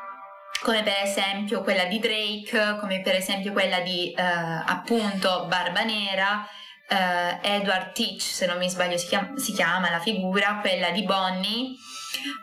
[0.63, 6.47] come per esempio quella di Drake, come per esempio quella di eh, appunto Barba Nera,
[6.89, 11.05] eh, Edward Teach, se non mi sbaglio si chiama, si chiama la figura, quella di
[11.05, 11.77] Bonnie,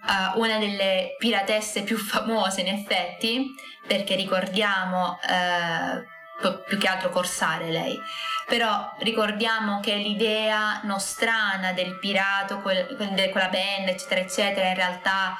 [0.07, 3.47] uh, una delle piratesse più famose in effetti,
[3.88, 7.99] perché ricordiamo uh, più che altro corsare lei,
[8.45, 15.38] però ricordiamo che l'idea nostrana del pirato quel, con la band eccetera eccetera in realtà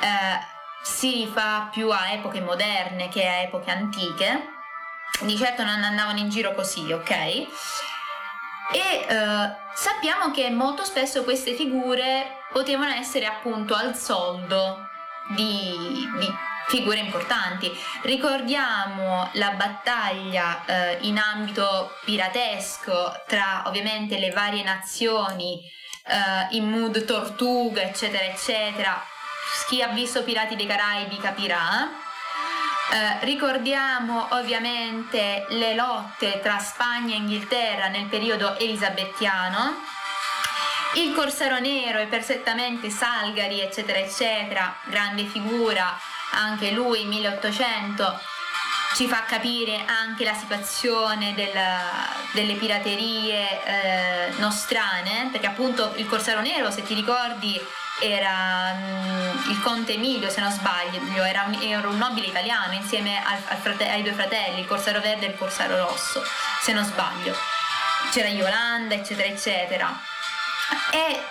[0.00, 4.48] uh, si rifà più a epoche moderne che a epoche antiche,
[5.20, 7.48] di certo non andavano in giro così, ok?
[8.72, 14.88] e eh, sappiamo che molto spesso queste figure potevano essere appunto al soldo
[15.34, 16.34] di, di
[16.68, 17.70] figure importanti.
[18.02, 25.60] Ricordiamo la battaglia eh, in ambito piratesco tra ovviamente le varie nazioni
[26.06, 29.04] eh, in mood tortuga eccetera eccetera.
[29.68, 32.08] Chi ha visto Pirati dei Caraibi capirà
[32.92, 39.76] eh, ricordiamo ovviamente le lotte tra Spagna e Inghilterra nel periodo elisabettiano,
[40.94, 45.96] il Corsaro Nero e perfettamente Salgari, eccetera, eccetera, grande figura,
[46.32, 48.20] anche lui 1800
[48.94, 51.52] ci fa capire anche la situazione del,
[52.32, 57.58] delle piraterie eh, nostrane, perché appunto il Corsaro Nero, se ti ricordi,
[58.00, 63.22] era um, il conte Emilio, se non sbaglio, era un, era un nobile italiano insieme
[63.22, 66.22] al, al frate- ai due fratelli, il corsaro verde e il corsaro rosso,
[66.60, 67.34] se non sbaglio.
[68.10, 70.00] C'era Yolanda, eccetera, eccetera.
[70.90, 71.22] E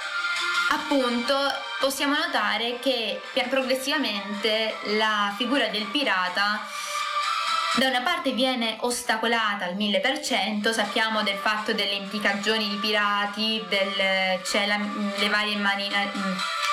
[0.71, 1.35] appunto
[1.79, 6.61] possiamo notare che progressivamente la figura del pirata
[7.75, 14.41] da una parte viene ostacolata al 1000%, sappiamo del fatto delle impiccagioni di pirati, del,
[14.41, 14.79] c'è la,
[15.17, 16.11] le varie marine,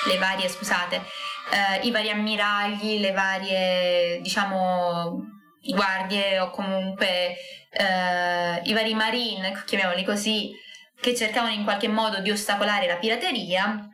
[0.07, 5.25] le varie, scusate, eh, i vari ammiragli, le varie, diciamo,
[5.63, 7.37] guardie o comunque
[7.71, 10.53] eh, i vari marine, chiamiamoli così,
[11.01, 13.89] che cercavano in qualche modo di ostacolare la pirateria.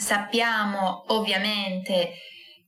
[0.00, 2.14] Sappiamo ovviamente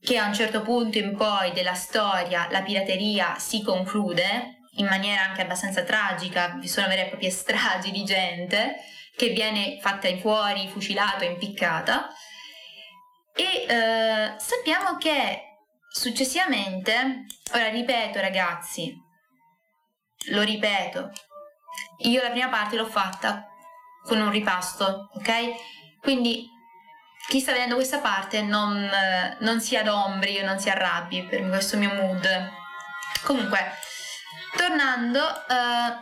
[0.01, 5.23] che a un certo punto in poi della storia la pirateria si conclude in maniera
[5.23, 8.75] anche abbastanza tragica, vi sono vere e proprie stragi di gente
[9.15, 12.07] che viene fatta fuori, fucilata, impiccata.
[13.39, 15.59] E eh, sappiamo che
[15.89, 18.93] successivamente, ora ripeto ragazzi,
[20.31, 21.09] lo ripeto,
[21.99, 23.47] io la prima parte l'ho fatta
[24.03, 25.31] con un ripasto, ok?
[26.01, 26.49] Quindi
[27.29, 28.89] chi sta vedendo questa parte non,
[29.39, 32.27] non si adombri o non si arrabbi per questo mio mood.
[33.23, 33.71] Comunque,
[34.57, 35.95] tornando, eh,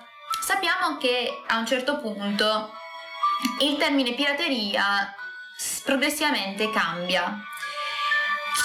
[0.44, 2.74] sappiamo che a un certo punto
[3.60, 5.14] il termine pirateria
[5.84, 7.40] progressivamente cambia.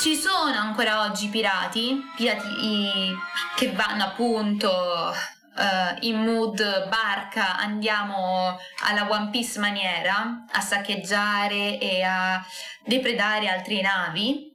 [0.01, 3.15] Ci sono ancora oggi pirati, pirati
[3.57, 12.03] che vanno appunto uh, in mood barca andiamo alla One Piece maniera a saccheggiare e
[12.03, 12.45] a
[12.85, 14.51] depredare altre navi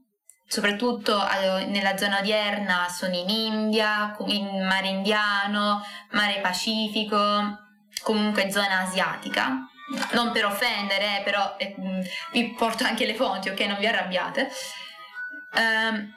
[0.47, 1.21] soprattutto
[1.67, 7.19] nella zona odierna sono in India, in mare indiano, mare Pacifico,
[8.01, 9.69] comunque zona asiatica.
[10.11, 11.75] Non per offendere, però eh,
[12.31, 13.59] vi porto anche le fonti, ok?
[13.61, 14.49] Non vi arrabbiate.
[15.55, 16.15] Um,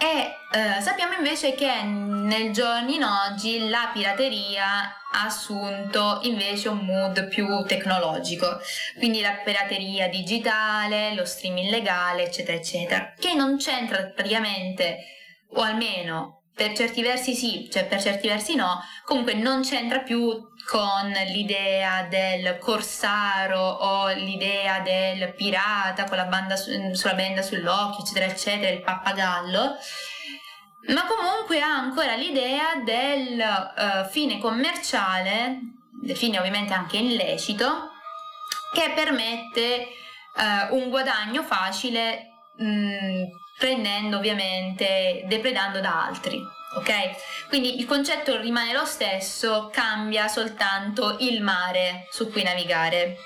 [0.00, 4.64] e eh, sappiamo invece che nel giorno in oggi la pirateria
[5.10, 8.60] ha assunto invece un mood più tecnologico,
[8.98, 14.98] quindi la pirateria digitale, lo streaming legale, eccetera, eccetera, che non c'entra praticamente,
[15.54, 20.52] o almeno per certi versi sì, cioè per certi versi no, comunque non c'entra più
[20.66, 28.04] con l'idea del corsaro o l'idea del pirata con la banda su, sulla benda sull'occhio,
[28.04, 29.76] eccetera, eccetera, il pappagallo,
[30.88, 35.58] ma comunque ha ancora l'idea del uh, fine commerciale,
[36.02, 37.90] del fine ovviamente anche illecito,
[38.72, 39.88] che permette
[40.36, 42.28] uh, un guadagno facile
[42.58, 43.22] mh, mm,
[43.56, 46.40] prendendo ovviamente, depredando da altri.
[46.76, 47.46] Ok?
[47.48, 53.16] Quindi il concetto rimane lo stesso, cambia soltanto il mare su cui navigare.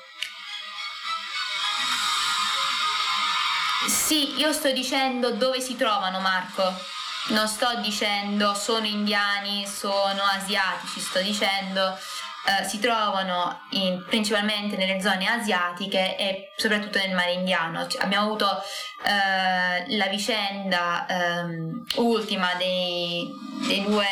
[3.86, 6.74] Sì, io sto dicendo dove si trovano, Marco.
[7.28, 11.98] Non sto dicendo sono indiani, sono asiatici, sto dicendo
[12.48, 17.86] eh, si trovano in, principalmente nelle zone asiatiche e soprattutto nel mare indiano.
[17.86, 18.62] Cioè, abbiamo avuto
[19.04, 23.30] eh, la vicenda ehm, ultima dei,
[23.66, 24.06] dei due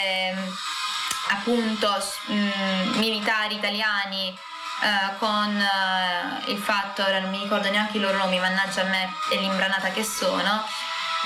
[1.31, 1.89] appunto
[2.27, 4.39] mh, mm, militari italiani
[4.77, 8.85] Uh, con uh, il fatto, ora non mi ricordo neanche i loro nomi, mannaggia a
[8.85, 10.63] me e l'imbranata che sono,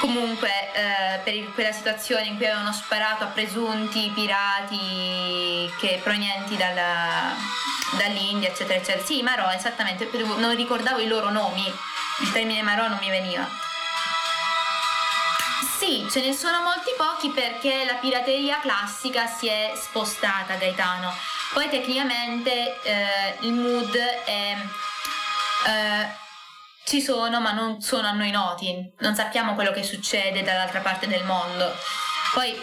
[0.01, 6.57] Comunque, eh, per il, quella situazione in cui avevano sparato a presunti pirati che provenienti
[6.57, 7.34] dalla,
[7.98, 9.05] dall'India, eccetera, eccetera.
[9.05, 13.46] Sì, Marò, esattamente, non ricordavo i loro nomi, il termine Marò non mi veniva.
[15.78, 21.14] Sì, ce ne sono molti pochi perché la pirateria classica si è spostata, Gaetano.
[21.53, 24.57] Poi tecnicamente eh, il mood è...
[25.66, 26.28] Eh,
[26.85, 31.07] ci sono ma non sono a noi noti, non sappiamo quello che succede dall'altra parte
[31.07, 31.72] del mondo.
[32.35, 32.55] Poi,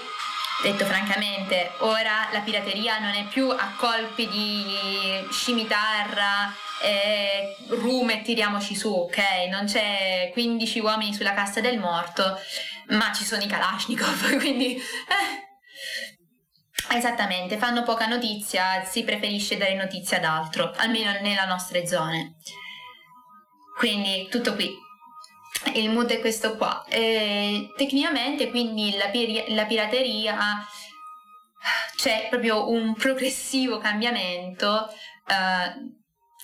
[0.63, 8.21] detto francamente, ora la pirateria non è più a colpi di scimitarra e rum e
[8.21, 9.17] tiriamoci su, ok?
[9.49, 12.39] Non c'è 15 uomini sulla cassa del morto,
[12.89, 14.75] ma ci sono i Kalashnikov, quindi...
[14.75, 15.45] Eh.
[16.89, 22.37] Esattamente, fanno poca notizia, si preferisce dare notizia ad altro, almeno nelle nostre zone.
[23.77, 24.73] Quindi tutto qui.
[25.73, 26.83] Il mood è questo qua.
[26.89, 30.65] E, tecnicamente quindi la, pir- la pirateria
[31.95, 34.87] c'è proprio un progressivo cambiamento
[35.27, 35.95] eh,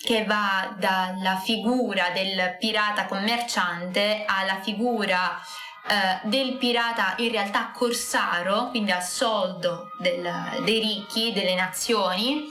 [0.04, 5.40] che va dalla figura del pirata commerciante alla figura
[5.88, 12.46] eh, del pirata in realtà corsaro, quindi al soldo del, dei ricchi, delle nazioni,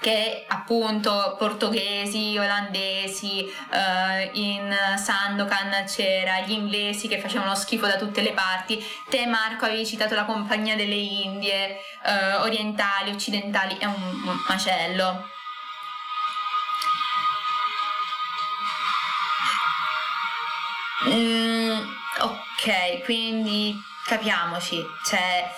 [0.00, 8.22] che appunto portoghesi, olandesi, eh, in Sandokan c'era gli inglesi che facevano schifo da tutte
[8.22, 14.38] le parti, te Marco avevi citato la compagnia delle Indie, eh, orientali, occidentali, è un
[14.48, 15.28] macello.
[21.08, 21.78] Mm,
[22.20, 23.74] ok, quindi
[24.06, 25.50] capiamoci, cioè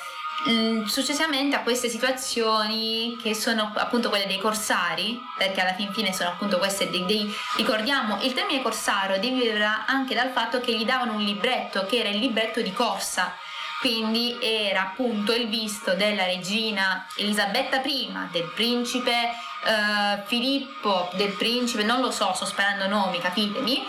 [0.87, 6.31] successivamente a queste situazioni che sono appunto quelle dei corsari perché alla fin fine sono
[6.31, 11.15] appunto queste dei, dei ricordiamo il termine corsaro deriva anche dal fatto che gli davano
[11.15, 13.35] un libretto che era il libretto di corsa.
[13.81, 21.83] Quindi era appunto il visto della regina Elisabetta I, del principe eh, Filippo, del principe,
[21.83, 23.85] non lo so, sto sparando nomi, capitemi,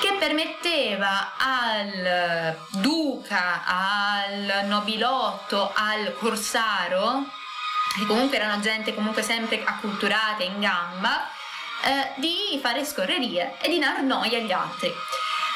[0.00, 7.24] che permetteva al duca, al nobilotto, al corsaro,
[7.96, 11.28] che comunque erano gente comunque sempre acculturata in gamba,
[11.82, 14.92] eh, di fare scorrerie e di dar noia agli altri.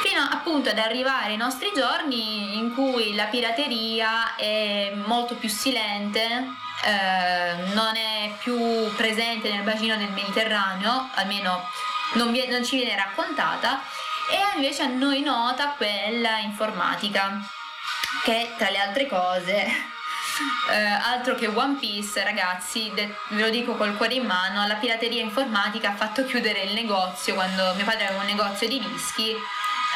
[0.02, 6.48] Fino appunto ad arrivare ai nostri giorni in cui la pirateria è molto più silente,
[6.84, 8.58] eh, non è più
[8.96, 11.68] presente nel bacino del Mediterraneo, almeno
[12.14, 13.82] non, vi- non ci viene raccontata,
[14.30, 17.40] e invece a noi nota quella informatica
[18.22, 19.54] che tra le altre cose
[20.70, 24.74] eh, altro che One Piece ragazzi de- ve lo dico col cuore in mano la
[24.74, 29.36] pirateria informatica ha fatto chiudere il negozio quando mio padre aveva un negozio di dischi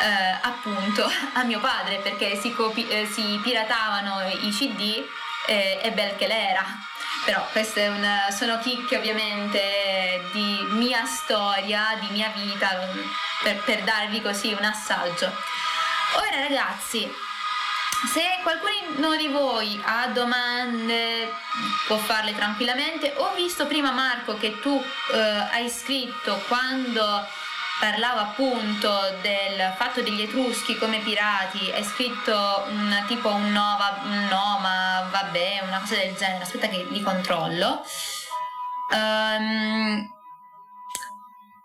[0.03, 5.05] eh, appunto a mio padre perché si, copi- eh, si piratavano i cd
[5.47, 6.64] eh, e bel che l'era.
[7.24, 7.91] Però queste
[8.37, 12.68] sono chicche ovviamente di mia storia, di mia vita,
[13.45, 15.26] per, per darvi così un assaggio.
[16.16, 17.09] Ora ragazzi,
[18.12, 21.32] se qualcuno di voi ha domande
[21.86, 23.12] può farle tranquillamente.
[23.16, 24.82] Ho visto prima Marco che tu
[25.12, 27.26] eh, hai scritto quando
[27.80, 34.26] parlavo appunto del fatto degli Etruschi come pirati, hai scritto un, tipo un Nova, un
[34.26, 37.84] Noma, vabbè, una cosa del genere, aspetta che li controllo.
[38.90, 40.14] Um,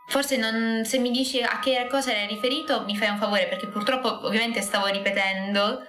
[0.09, 3.67] forse non, se mi dici a che cosa era riferito mi fai un favore perché
[3.67, 5.83] purtroppo ovviamente stavo ripetendo.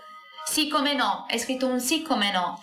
[0.44, 2.62] Sì come no, hai scritto un sì come no.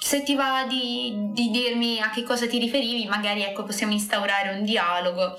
[0.00, 4.54] Se ti va di, di dirmi a che cosa ti riferivi, magari ecco possiamo instaurare
[4.54, 5.36] un dialogo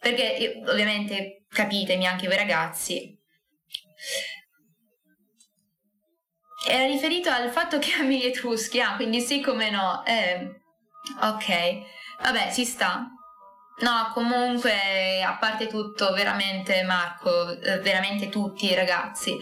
[0.00, 3.16] perché ovviamente capitemi anche voi ragazzi,
[6.68, 10.04] era riferito al fatto che ami gli etruschi, ah, quindi sì come no.
[10.04, 10.60] Eh,
[11.22, 13.15] ok, vabbè, si sta.
[13.78, 19.38] No, comunque, a parte tutto, veramente Marco, eh, veramente tutti i ragazzi,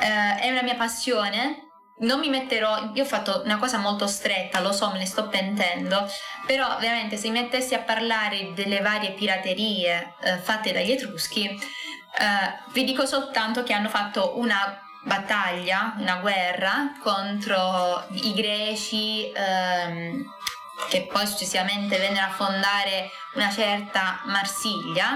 [0.00, 1.70] eh, è una mia passione.
[1.96, 5.28] Non mi metterò, io ho fatto una cosa molto stretta, lo so, me ne sto
[5.28, 6.06] pentendo,
[6.44, 11.58] però veramente se mi mettessi a parlare delle varie piraterie eh, fatte dagli Etruschi, eh,
[12.72, 20.24] vi dico soltanto che hanno fatto una battaglia, una guerra contro i greci ehm,
[20.88, 25.10] che poi successivamente vennero a fondare una certa Marsiglia.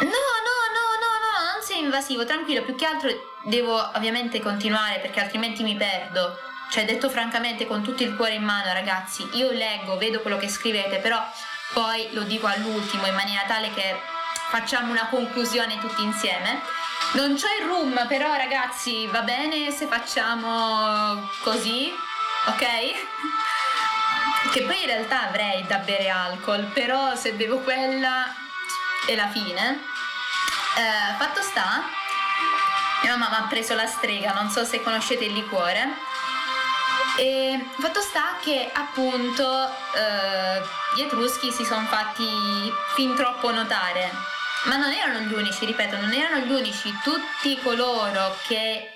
[0.00, 3.10] No, no, no, no, no, non sei invasivo, tranquillo, più che altro
[3.44, 6.38] devo ovviamente continuare perché altrimenti mi perdo.
[6.70, 10.48] Cioè, detto francamente, con tutto il cuore in mano, ragazzi, io leggo, vedo quello che
[10.48, 11.22] scrivete, però
[11.74, 14.00] poi lo dico all'ultimo in maniera tale che
[14.48, 16.60] facciamo una conclusione tutti insieme.
[17.12, 21.92] Non c'ho il room, però ragazzi, va bene se facciamo così,
[22.46, 22.64] ok?
[24.52, 28.34] Che poi in realtà avrei da bere alcol, però se bevo quella
[29.06, 29.80] è la fine.
[30.76, 32.00] Eh, fatto sta
[33.02, 36.10] mia mamma ha preso la strega, non so se conoscete il liquore.
[37.18, 40.62] E fatto sta che appunto eh,
[40.94, 44.10] gli Etruschi si sono fatti fin troppo notare,
[44.64, 48.90] ma non erano gli unici, ripeto, non erano gli unici, tutti coloro che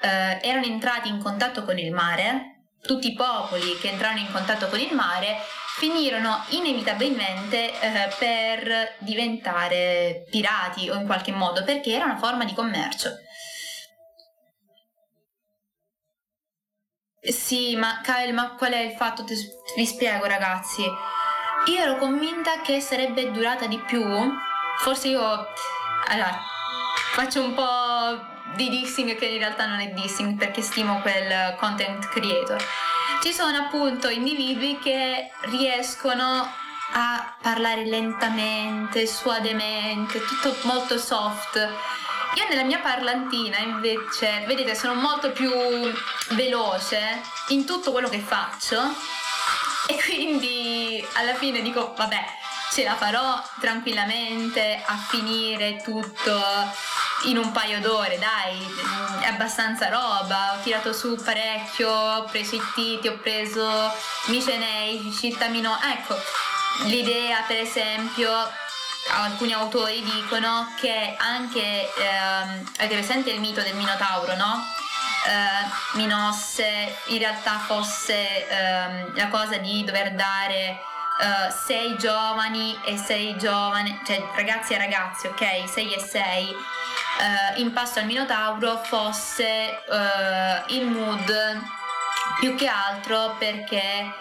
[0.00, 2.51] eh, erano entrati in contatto con il mare,
[2.82, 5.38] tutti i popoli che entrarono in contatto con il mare,
[5.76, 12.52] finirono inevitabilmente eh, per diventare pirati o in qualche modo, perché era una forma di
[12.52, 13.10] commercio.
[17.22, 19.22] Sì, ma Kyle, ma qual è il fatto?
[19.22, 19.34] Ti,
[19.76, 20.82] vi spiego, ragazzi.
[20.82, 24.04] Io ero convinta che sarebbe durata di più.
[24.78, 25.20] Forse io.
[26.08, 26.36] Allora,
[27.14, 32.08] faccio un po' di dissing che in realtà non è dissing perché stimo quel content
[32.08, 32.62] creator.
[33.22, 36.50] Ci sono appunto individui che riescono
[36.94, 41.70] a parlare lentamente, suavemente, tutto molto soft
[42.34, 45.52] io nella mia parlantina invece, vedete, sono molto più
[46.30, 48.80] veloce in tutto quello che faccio
[49.86, 52.24] E quindi alla fine dico, vabbè,
[52.70, 56.40] ce la farò tranquillamente a finire tutto
[57.24, 58.66] in un paio d'ore, dai,
[59.20, 63.92] è abbastanza roba, ho tirato su parecchio, ho preso i titi, ho preso
[64.26, 66.16] micenei, cittamino, ecco,
[66.84, 68.30] l'idea per esempio
[69.10, 74.64] alcuni autori dicono che anche ehm, avete presente il mito del Minotauro, no?
[75.24, 80.80] Eh, Minosse in realtà fosse ehm, la cosa di dover dare
[81.22, 85.68] uh, sei giovani e sei giovani, cioè ragazzi e ragazzi, ok?
[85.68, 86.56] 6 e 6 uh,
[87.22, 91.60] eh, in pasto al Minotauro fosse uh, il mood
[92.40, 94.20] più che altro perché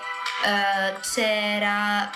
[1.01, 2.09] c'era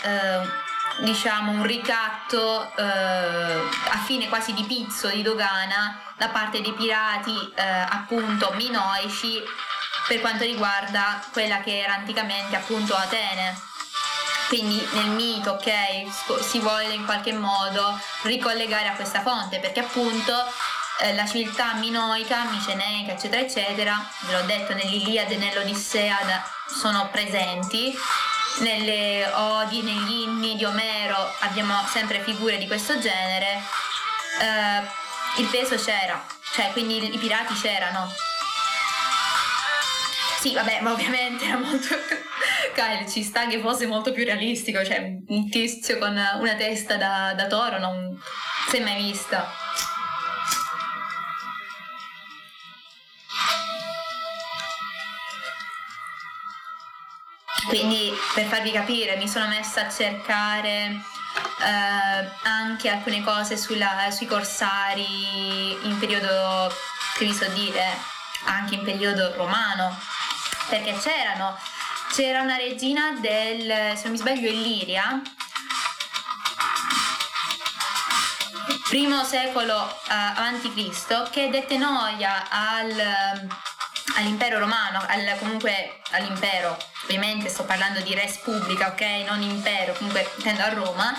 [1.02, 8.52] diciamo un ricatto a fine quasi di pizzo di dogana da parte dei pirati appunto
[8.56, 9.44] minoici
[10.08, 13.74] per quanto riguarda quella che era anticamente appunto Atene
[14.48, 20.34] quindi nel mito, ok, si vuole in qualche modo ricollegare a questa fonte, perché appunto
[21.00, 26.18] eh, la civiltà minoica, miceneica, eccetera, eccetera, ve l'ho detto nell'Iliade e nell'Odissea
[26.68, 27.94] sono presenti,
[28.60, 33.62] nelle odi, negli inni di Omero abbiamo sempre figure di questo genere,
[34.42, 36.24] eh, il peso c'era,
[36.54, 38.14] cioè quindi i pirati c'erano.
[40.40, 41.96] Sì, vabbè, ma ovviamente era molto
[42.76, 47.34] Kyle ci sta che fosse molto più realistico, cioè un tizio con una testa da,
[47.34, 48.22] da toro non
[48.68, 49.50] si è mai vista.
[57.70, 61.00] Quindi per farvi capire mi sono messa a cercare
[61.62, 66.74] eh, anche alcune cose sulla, sui corsari in periodo,
[67.18, 67.98] che vi so dire,
[68.44, 69.98] anche in periodo romano,
[70.70, 71.58] perché c'erano
[72.16, 75.22] c'era una regina del, se non mi sbaglio, Illiria,
[78.88, 83.50] primo secolo uh, avanti Cristo, che dette noia al,
[84.16, 89.02] all'impero romano, al, comunque all'impero, ovviamente sto parlando di res pubblica, ok?
[89.28, 91.14] Non impero, comunque intendo a Roma,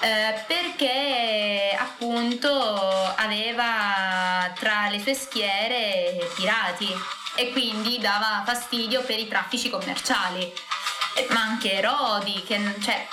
[0.00, 2.50] eh, perché appunto
[3.16, 6.88] aveva tra le sue schiere pirati
[7.36, 10.52] e quindi dava fastidio per i traffici commerciali.
[11.30, 13.06] Ma anche Erodi, che cioè,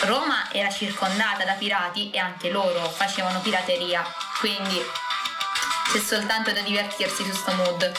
[0.00, 4.04] Roma era circondata da pirati e anche loro facevano pirateria,
[4.40, 4.80] quindi
[5.92, 7.92] c'è soltanto da divertirsi su sto mood.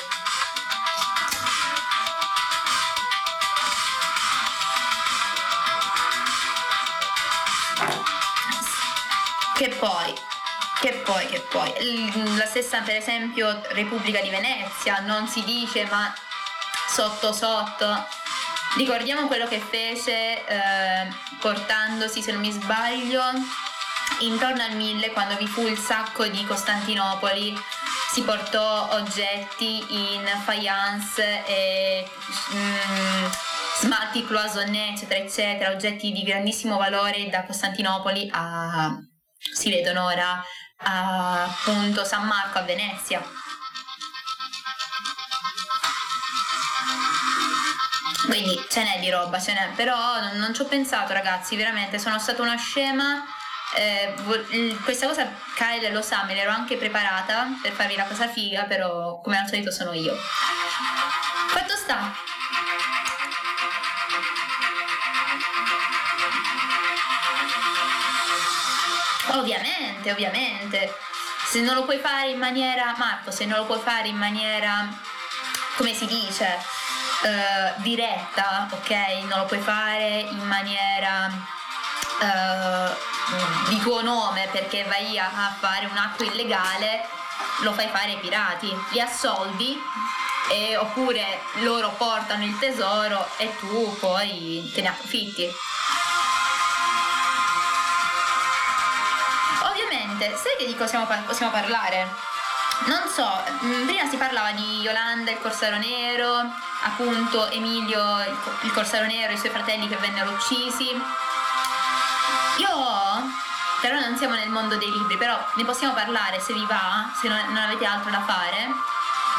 [9.62, 10.12] Che poi
[10.82, 11.72] che poi, che poi,
[12.36, 16.12] la stessa per esempio Repubblica di Venezia, non si dice ma
[16.90, 18.08] sotto sotto.
[18.78, 23.22] Ricordiamo quello che fece eh, portandosi, se non mi sbaglio,
[24.22, 27.56] intorno al 1000 quando vi fu il sacco di Costantinopoli
[28.12, 32.10] si portò oggetti in faience e
[32.56, 33.26] mm,
[33.82, 38.98] smalti cloisonné eccetera eccetera oggetti di grandissimo valore da Costantinopoli a
[39.54, 40.44] si vedono ora
[40.84, 43.22] a appunto San Marco a Venezia.
[48.26, 52.00] Quindi ce n'è di roba, ce n'è, però non, non ci ho pensato ragazzi, veramente
[52.00, 53.26] sono stata una scema.
[53.76, 54.14] Eh,
[54.84, 59.20] questa cosa Kyle lo sa, me l'ero anche preparata per farvi la cosa figa, però
[59.22, 60.16] come al solito sono io.
[61.48, 62.14] Fatto sta,
[69.28, 70.94] Ovviamente, ovviamente.
[71.48, 74.88] Se non lo puoi fare in maniera, Marco, se non lo puoi fare in maniera,
[75.76, 76.58] come si dice,
[77.24, 78.90] uh, diretta, ok?
[79.28, 81.30] Non lo puoi fare in maniera
[82.20, 87.08] uh, di tuo nome perché vai a, a fare un atto illegale,
[87.62, 89.80] lo fai fare ai pirati, li assoldi
[90.50, 95.50] e, oppure loro portano il tesoro e tu poi te ne approfitti.
[100.22, 102.08] Ovviamente, sai di cosa possiamo parlare?
[102.86, 103.28] Non so,
[103.66, 106.46] mm, prima si parlava di Yolanda, il Corsaro Nero,
[106.84, 108.22] appunto Emilio,
[108.62, 110.90] il Corsaro Nero, e i suoi fratelli che vennero uccisi.
[112.58, 112.70] Io,
[113.82, 117.28] però non siamo nel mondo dei libri, però ne possiamo parlare se vi va, se
[117.28, 118.70] non, non avete altro da fare,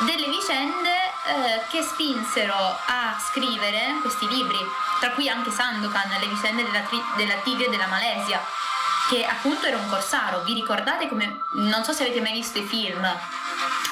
[0.00, 0.90] delle vicende
[1.26, 4.58] eh, che spinsero a scrivere questi libri,
[4.98, 8.40] tra cui anche Sandokan, le vicende della, tri- della tigre della Malesia
[9.08, 10.42] che appunto era un corsaro.
[10.44, 11.28] Vi ricordate come...
[11.54, 13.06] non so se avete mai visto i film,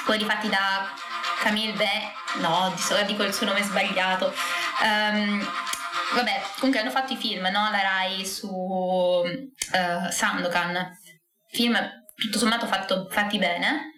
[0.05, 0.89] quelli fatti da
[1.41, 4.33] Camille Bé, no, di solo dico il suo nome sbagliato.
[4.83, 5.47] Um,
[6.13, 7.69] vabbè, comunque hanno fatto i film, no?
[7.69, 10.97] La Rai su uh, Sandokan.
[11.49, 11.77] Film
[12.15, 13.93] tutto sommato fatto, fatti bene.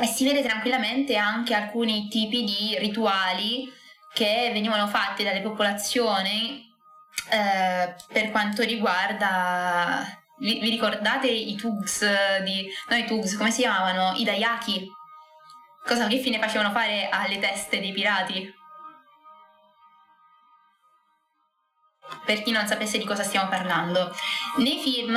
[0.00, 3.72] E si vede tranquillamente anche alcuni tipi di rituali
[4.18, 6.68] che venivano fatti dalle popolazioni
[7.30, 10.04] eh, per quanto riguarda
[10.38, 12.04] vi, vi, ricordate i Tugs
[12.42, 12.68] di.
[12.88, 14.16] no i Tugs, come si chiamavano?
[14.16, 14.90] I Dayaki?
[15.86, 18.52] Cosa che fine facevano fare alle teste dei pirati?
[22.24, 24.12] Per chi non sapesse di cosa stiamo parlando.
[24.56, 25.16] Nei film,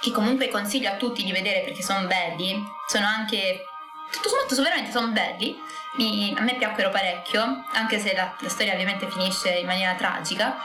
[0.00, 3.64] che comunque consiglio a tutti di vedere perché sono belli, sono anche.
[4.10, 5.56] Tutto sommato veramente sono belli.
[5.96, 10.56] Mi, a me piacquero parecchio, anche se la, la storia ovviamente finisce in maniera tragica.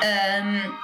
[0.00, 0.78] Um,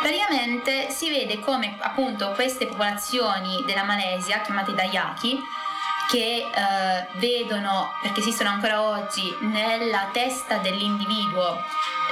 [0.00, 5.40] praticamente si vede come appunto queste popolazioni della Malesia, chiamate Dayaki,
[6.08, 11.62] che eh, vedono, perché esistono ancora oggi, nella testa dell'individuo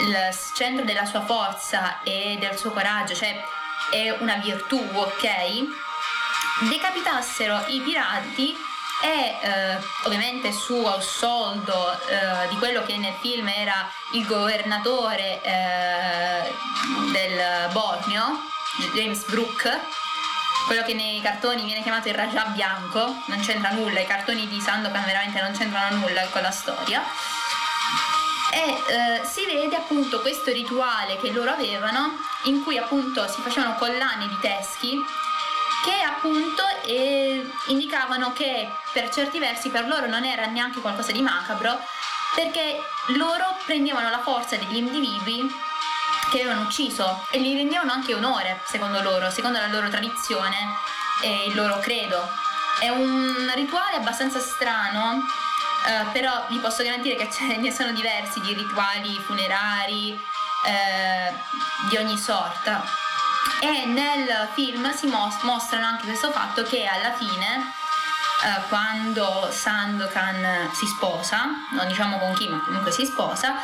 [0.01, 3.43] il centro della sua forza e del suo coraggio, cioè
[3.91, 6.69] è una virtù, ok?
[6.69, 8.55] Decapitassero i pirati
[9.03, 16.53] e eh, ovviamente su soldo eh, di quello che nel film era il governatore eh,
[17.13, 18.41] del Borneo,
[18.95, 19.81] James Brooke,
[20.67, 24.61] quello che nei cartoni viene chiamato il Raja bianco, non c'entra nulla, i cartoni di
[24.61, 27.03] Sandokan veramente non c'entrano nulla con la storia.
[28.51, 33.75] E eh, si vede appunto questo rituale che loro avevano, in cui appunto si facevano
[33.75, 34.99] collane di teschi
[35.85, 41.21] che appunto eh, indicavano che per certi versi per loro non era neanche qualcosa di
[41.21, 41.79] macabro,
[42.35, 42.81] perché
[43.17, 45.49] loro prendevano la forza degli individui
[46.31, 50.57] che avevano ucciso e gli rendevano anche onore, secondo loro, secondo la loro tradizione
[51.23, 52.29] e il loro credo.
[52.79, 55.25] È un rituale abbastanza strano,
[55.87, 60.11] eh, però vi posso garantire che ce ne sono diversi di rituali funerari
[60.67, 61.33] eh,
[61.89, 63.06] di ogni sorta.
[63.61, 67.85] E nel film si mos- mostrano anche questo fatto che alla fine
[68.37, 73.55] Uh, quando Sandokan si sposa, non diciamo con chi, ma comunque si sposa,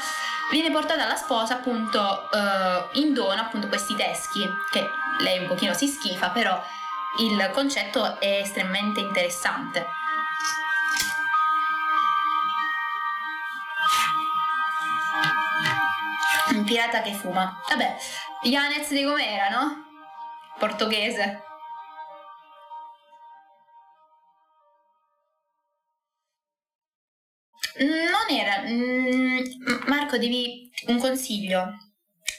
[0.51, 5.75] viene portata alla sposa appunto uh, in dono appunto questi teschi che lei un pochino
[5.75, 6.61] si schifa però
[7.19, 9.87] il concetto è estremamente interessante.
[16.49, 17.61] Un pirata che fuma.
[17.69, 17.97] Vabbè
[18.45, 19.85] Janez di com'era no?
[20.59, 21.43] portoghese
[27.79, 28.63] Non era.
[28.67, 29.39] Mm,
[29.87, 31.75] Marco, devi un consiglio,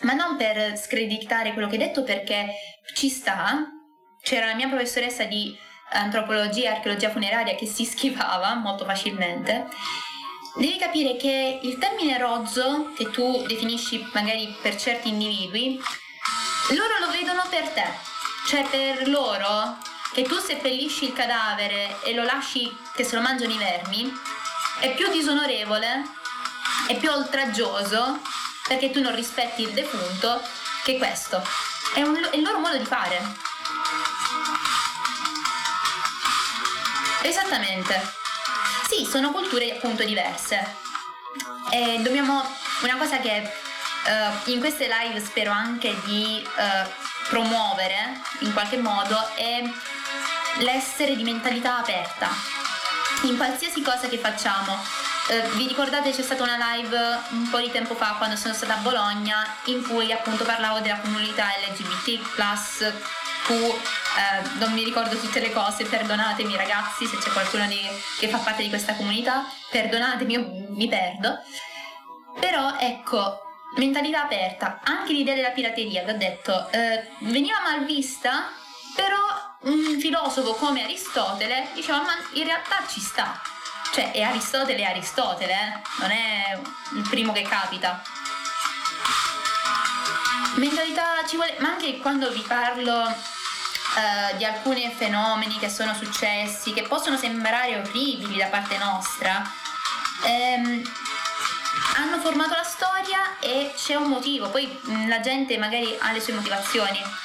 [0.02, 2.54] ma non per screditare quello che hai detto perché
[2.94, 3.68] ci sta.
[4.22, 5.58] C'era la mia professoressa di
[5.92, 9.66] antropologia e archeologia funeraria che si schivava molto facilmente.
[10.56, 15.82] Devi capire che il termine rozzo, che tu definisci magari per certi individui,
[16.70, 17.86] loro lo vedono per te.
[18.46, 19.78] Cioè per loro
[20.14, 24.14] che tu seppellisci il cadavere e lo lasci che se lo mangiano i vermi,
[24.80, 26.04] è più disonorevole,
[26.88, 28.20] è più oltraggioso
[28.68, 30.40] perché tu non rispetti il defunto
[30.84, 31.42] che questo.
[31.96, 33.20] È, un, è il loro modo di fare.
[37.24, 38.22] Esattamente.
[38.96, 40.64] Sì, sono culture appunto diverse.
[41.72, 42.44] E dobbiamo.
[42.84, 43.42] Una cosa che
[44.06, 46.90] uh, in queste live spero anche di uh,
[47.28, 49.64] promuovere in qualche modo è
[50.60, 52.28] l'essere di mentalità aperta
[53.24, 54.78] in qualsiasi cosa che facciamo.
[55.30, 56.98] Eh, vi ricordate c'è stata una live
[57.30, 61.00] un po' di tempo fa quando sono stata a Bologna in cui appunto parlavo della
[61.00, 62.20] comunità LGBT+,
[63.44, 67.80] Q, eh, non mi ricordo tutte le cose, perdonatemi ragazzi se c'è qualcuno di,
[68.20, 71.40] che fa parte di questa comunità, perdonatemi, io mi perdo.
[72.40, 73.42] Però ecco,
[73.76, 78.52] mentalità aperta, anche l'idea della pirateria, vi ho detto, eh, veniva mal vista,
[78.96, 79.20] però
[79.64, 83.42] un filosofo come Aristotele diceva ma in realtà ci sta.
[83.94, 85.82] Cioè è Aristotele è Aristotele, eh?
[86.00, 86.60] non è
[86.96, 88.02] il primo che capita.
[90.56, 96.74] Mentalità ci vuole, ma anche quando vi parlo uh, di alcuni fenomeni che sono successi,
[96.74, 99.42] che possono sembrare orribili da parte nostra,
[100.26, 100.92] ehm,
[101.96, 106.22] hanno formato la storia e c'è un motivo, poi mh, la gente magari ha le
[106.22, 107.22] sue motivazioni.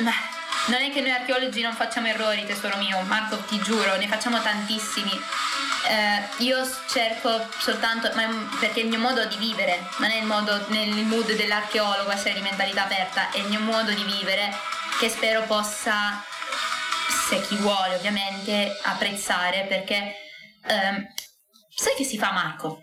[0.00, 0.12] non,
[0.66, 4.40] non è che noi archeologi non facciamo errori, tesoro mio, Marco, ti giuro, ne facciamo
[4.40, 5.10] tantissimi.
[5.88, 6.58] Eh, io
[6.88, 8.10] cerco soltanto,
[8.58, 12.40] perché il mio modo di vivere, non è il modo nel mood dell'archeologo essere di
[12.40, 14.52] mentalità aperta, è il mio modo di vivere
[14.98, 16.22] che spero possa,
[17.28, 20.14] se chi vuole ovviamente, apprezzare perché
[20.66, 21.06] ehm,
[21.74, 22.82] sai che si fa Marco?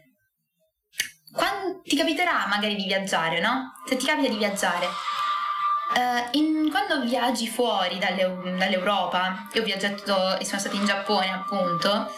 [1.32, 3.74] Quando ti capiterà magari di viaggiare, no?
[3.88, 4.88] Se ti capita di viaggiare,
[5.89, 11.32] Uh, in, quando viaggi fuori dalle, dall'Europa, io ho viaggiato e sono stata in Giappone
[11.32, 12.12] appunto,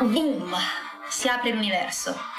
[0.00, 0.56] boom,
[1.08, 2.32] si apre l'universo.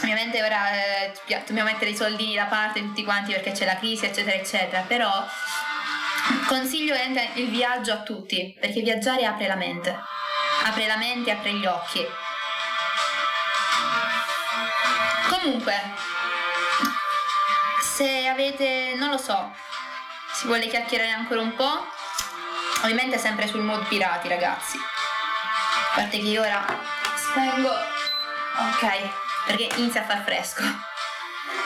[0.00, 1.12] Ovviamente ora eh,
[1.46, 5.26] dobbiamo mettere i soldini da parte tutti quanti perché c'è la crisi eccetera eccetera, però
[6.46, 6.94] consiglio
[7.34, 9.98] il viaggio a tutti perché viaggiare apre la mente,
[10.64, 12.06] apre la mente apre gli occhi.
[15.28, 15.74] Comunque,
[17.80, 19.52] se avete, non lo so,
[20.32, 21.86] si vuole chiacchierare ancora un po',
[22.82, 24.76] ovviamente sempre sul mood pirati ragazzi.
[24.76, 26.64] A parte che io ora
[27.16, 29.10] spengo, ok,
[29.46, 30.62] perché inizia a far fresco.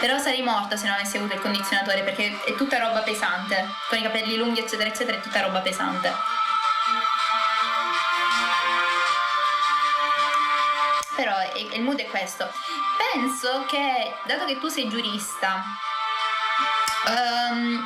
[0.01, 3.99] Però sarei morta se non avessi avuto il condizionatore perché è tutta roba pesante, con
[3.99, 6.13] i capelli lunghi eccetera eccetera è tutta roba pesante.
[11.17, 12.51] Però il mood è questo
[13.13, 15.63] penso che, dato che tu sei giurista,
[17.07, 17.85] um,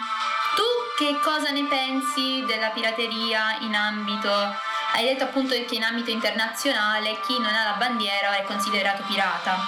[0.96, 4.32] che cosa ne pensi della pirateria in ambito...
[4.92, 9.58] Hai detto appunto che in ambito internazionale chi non ha la bandiera è considerato pirata.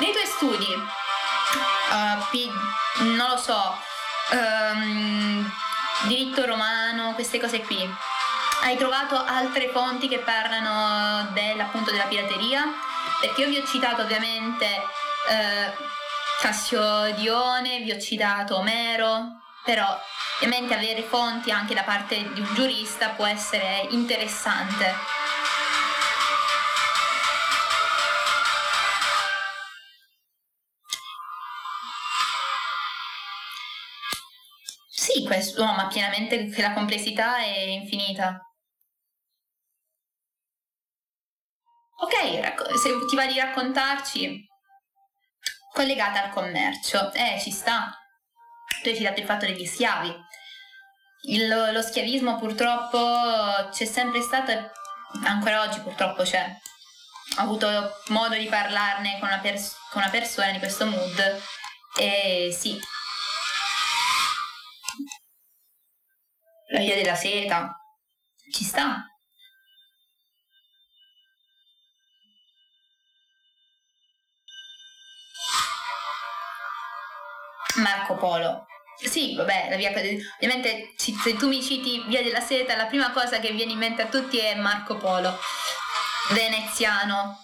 [0.00, 2.50] Nei tuoi studi, uh, pi-
[3.14, 3.78] non lo so,
[4.32, 5.52] um,
[6.08, 7.88] diritto romano, queste cose qui,
[8.62, 12.64] hai trovato altre fonti che parlano dell'appunto della pirateria?
[13.20, 14.66] Perché io vi ho citato ovviamente
[15.28, 15.72] eh,
[16.44, 19.98] Cassiodione, vi ho citato Omero, però
[20.36, 24.92] ovviamente avere fonti anche da parte di un giurista può essere interessante.
[34.90, 38.38] Sì, questo, no, ma pienamente che la complessità è infinita.
[42.02, 44.46] Ok, se ti va di raccontarci,
[45.74, 47.92] collegata al commercio, eh, ci sta.
[48.82, 50.14] Tu hai citato il fatto degli schiavi.
[51.26, 52.98] Il, lo schiavismo purtroppo
[53.70, 54.70] c'è sempre stato e
[55.24, 56.56] ancora oggi purtroppo c'è.
[57.38, 61.42] Ho avuto modo di parlarne con una, pers- con una persona di questo mood
[61.98, 62.78] e sì.
[66.68, 67.76] La via della seta
[68.52, 69.08] ci sta.
[77.76, 78.66] Marco Polo.
[78.96, 83.40] Sì, vabbè, la via, ovviamente se tu mi citi Via della Seta, la prima cosa
[83.40, 85.36] che viene in mente a tutti è Marco Polo,
[86.30, 87.40] veneziano.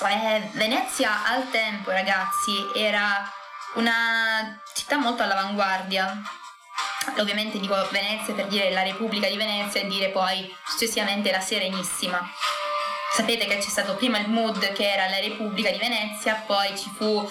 [0.00, 3.30] Eh, Venezia al tempo, ragazzi, era
[3.74, 6.20] una città molto all'avanguardia.
[7.18, 12.20] Ovviamente dico Venezia per dire la Repubblica di Venezia e dire poi successivamente la Serenissima.
[13.12, 16.90] Sapete che c'è stato prima il mood che era la Repubblica di Venezia, poi ci
[16.96, 17.28] fu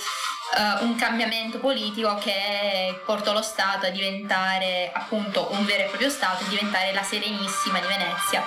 [0.58, 6.10] uh, un cambiamento politico che portò lo Stato a diventare appunto un vero e proprio
[6.10, 8.45] Stato, a diventare la Serenissima di Venezia.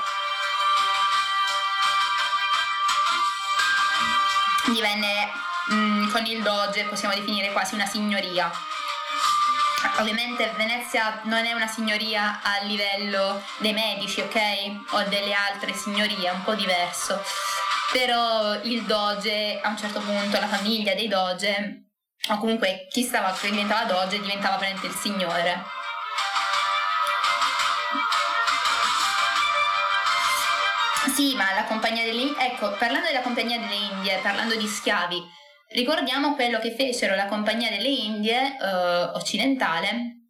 [4.66, 5.30] Divenne
[5.68, 8.50] mh, mm, con il Doge, possiamo definire quasi una signoria.
[9.98, 14.92] Ovviamente Venezia non è una signoria a livello dei medici, ok?
[14.94, 17.22] O delle altre signorie, è un po' diverso.
[17.92, 21.84] Però il doge, a un certo punto, la famiglia dei doge
[22.28, 25.62] o comunque chi stava, che diventava doge diventava praticamente il signore.
[31.14, 35.22] Sì, ma la compagnia delle Indie, ecco, parlando della compagnia delle Indie, parlando di schiavi,
[35.70, 40.22] ricordiamo quello che fecero la compagnia delle Indie eh, occidentale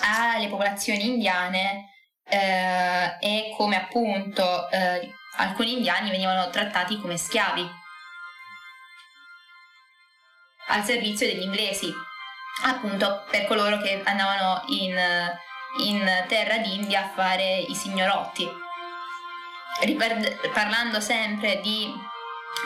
[0.00, 1.90] alle popolazioni indiane
[2.24, 7.68] eh, e come appunto eh, alcuni indiani venivano trattati come schiavi
[10.68, 11.92] al servizio degli inglesi,
[12.64, 14.96] appunto per coloro che andavano in,
[15.84, 18.48] in terra d'India a fare i signorotti.
[19.80, 21.92] Ripar- parlando sempre di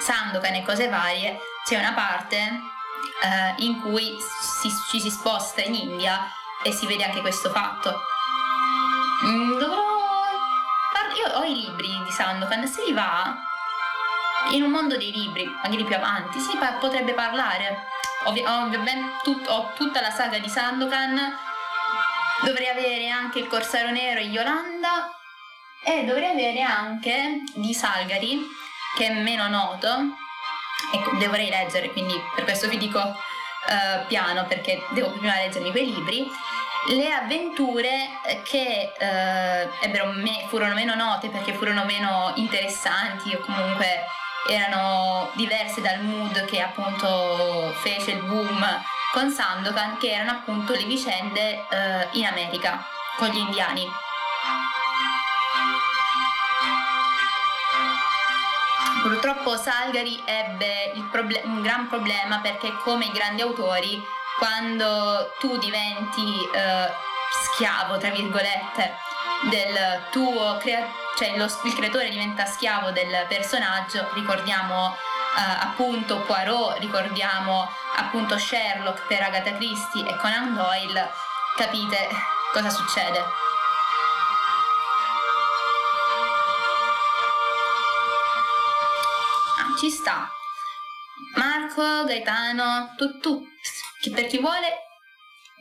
[0.00, 4.16] Sandokan e cose varie, c'è una parte eh, in cui
[4.60, 6.26] si, ci si sposta in India
[6.62, 8.00] e si vede anche questo fatto.
[9.24, 9.84] Mm, dovrò...
[11.16, 13.34] Io ho i libri di Sandokan, se li va
[14.50, 17.88] in un mondo dei libri, magari più avanti, si pa- potrebbe parlare.
[18.24, 21.36] Ovvi- ovviamente tut- ho tutta la saga di Sandokan,
[22.44, 25.10] dovrei avere anche il Corsaro Nero e Yolanda
[25.84, 28.40] e dovrei avere anche di Salgari,
[28.96, 29.88] che è meno noto,
[30.92, 35.94] ecco, dovrei leggere, quindi per questo vi dico uh, piano perché devo prima leggermi quei
[35.94, 36.26] libri,
[36.88, 44.04] le avventure che uh, ebbero me- furono meno note perché furono meno interessanti o comunque
[44.48, 48.64] erano diverse dal mood che appunto fece il boom
[49.12, 52.84] con Sandokan, che erano appunto le vicende uh, in America
[53.16, 53.88] con gli indiani.
[59.02, 64.02] Purtroppo Salgari ebbe proble- un gran problema perché come i grandi autori,
[64.36, 66.92] quando tu diventi eh,
[67.44, 68.96] schiavo, tra virgolette,
[69.48, 76.78] del tuo crea- cioè lo, il creatore diventa schiavo del personaggio, ricordiamo eh, appunto Poirot,
[76.78, 81.10] ricordiamo appunto Sherlock per Agatha Christie e Conan Doyle,
[81.56, 82.08] capite
[82.52, 83.44] cosa succede.
[89.78, 90.26] ci sta.
[91.34, 93.46] Marco, Gaetano, tu, tu,
[94.10, 94.68] per chi vuole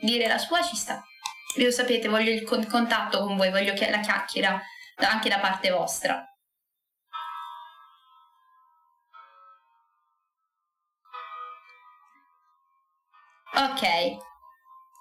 [0.00, 1.04] dire la sua ci sta.
[1.56, 4.58] Io sapete, voglio il contatto con voi, voglio la chiacchiera
[4.96, 6.24] anche da parte vostra.
[13.54, 14.18] Ok,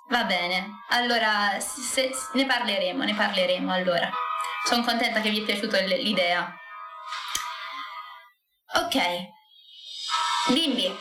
[0.10, 0.84] va bene.
[0.90, 4.10] Allora, se, se, ne parleremo, ne parleremo allora.
[4.66, 6.54] Sono contenta che vi è piaciuta l'idea.
[8.76, 8.98] Ok,
[10.52, 10.94] bimbi,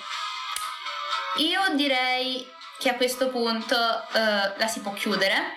[1.39, 2.47] io direi
[2.79, 5.57] che a questo punto uh, la si può chiudere.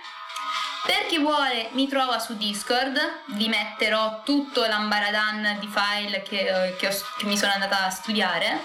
[0.85, 2.97] Per chi vuole mi trova su Discord,
[3.27, 7.89] vi metterò tutto l'ambaradan di file che, uh, che, ho, che mi sono andata a
[7.89, 8.63] studiare.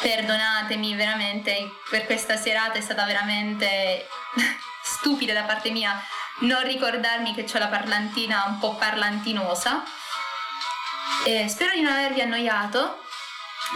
[0.00, 4.08] Perdonatemi veramente, per questa serata è stata veramente
[4.82, 6.02] stupida da parte mia
[6.40, 9.82] non ricordarmi che ho la parlantina un po' parlantinosa.
[11.24, 13.02] Eh, spero di non avervi annoiato,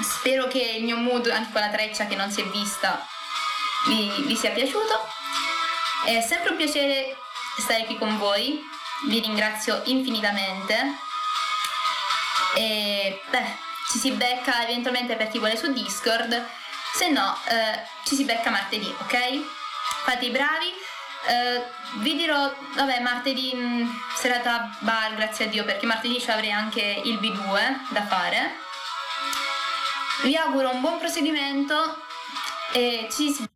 [0.03, 3.07] spero che il mio mood, anche con la treccia che non si è vista,
[3.87, 5.07] vi, vi sia piaciuto.
[6.05, 7.17] È sempre un piacere
[7.63, 8.61] stare qui con voi,
[9.07, 10.97] vi ringrazio infinitamente.
[12.55, 13.57] E beh,
[13.91, 16.47] ci si becca eventualmente per chi vuole su Discord,
[16.95, 19.41] se no eh, ci si becca martedì, ok?
[20.05, 20.87] Fate i bravi.
[21.21, 26.31] Uh, vi dirò, vabbè, martedì mh, mm, serata bar, grazie a Dio, perché martedì ci
[26.31, 28.57] avrei anche il B2 da fare.
[30.23, 32.03] Vi auguro un buon proseguimento
[32.73, 33.47] e ci si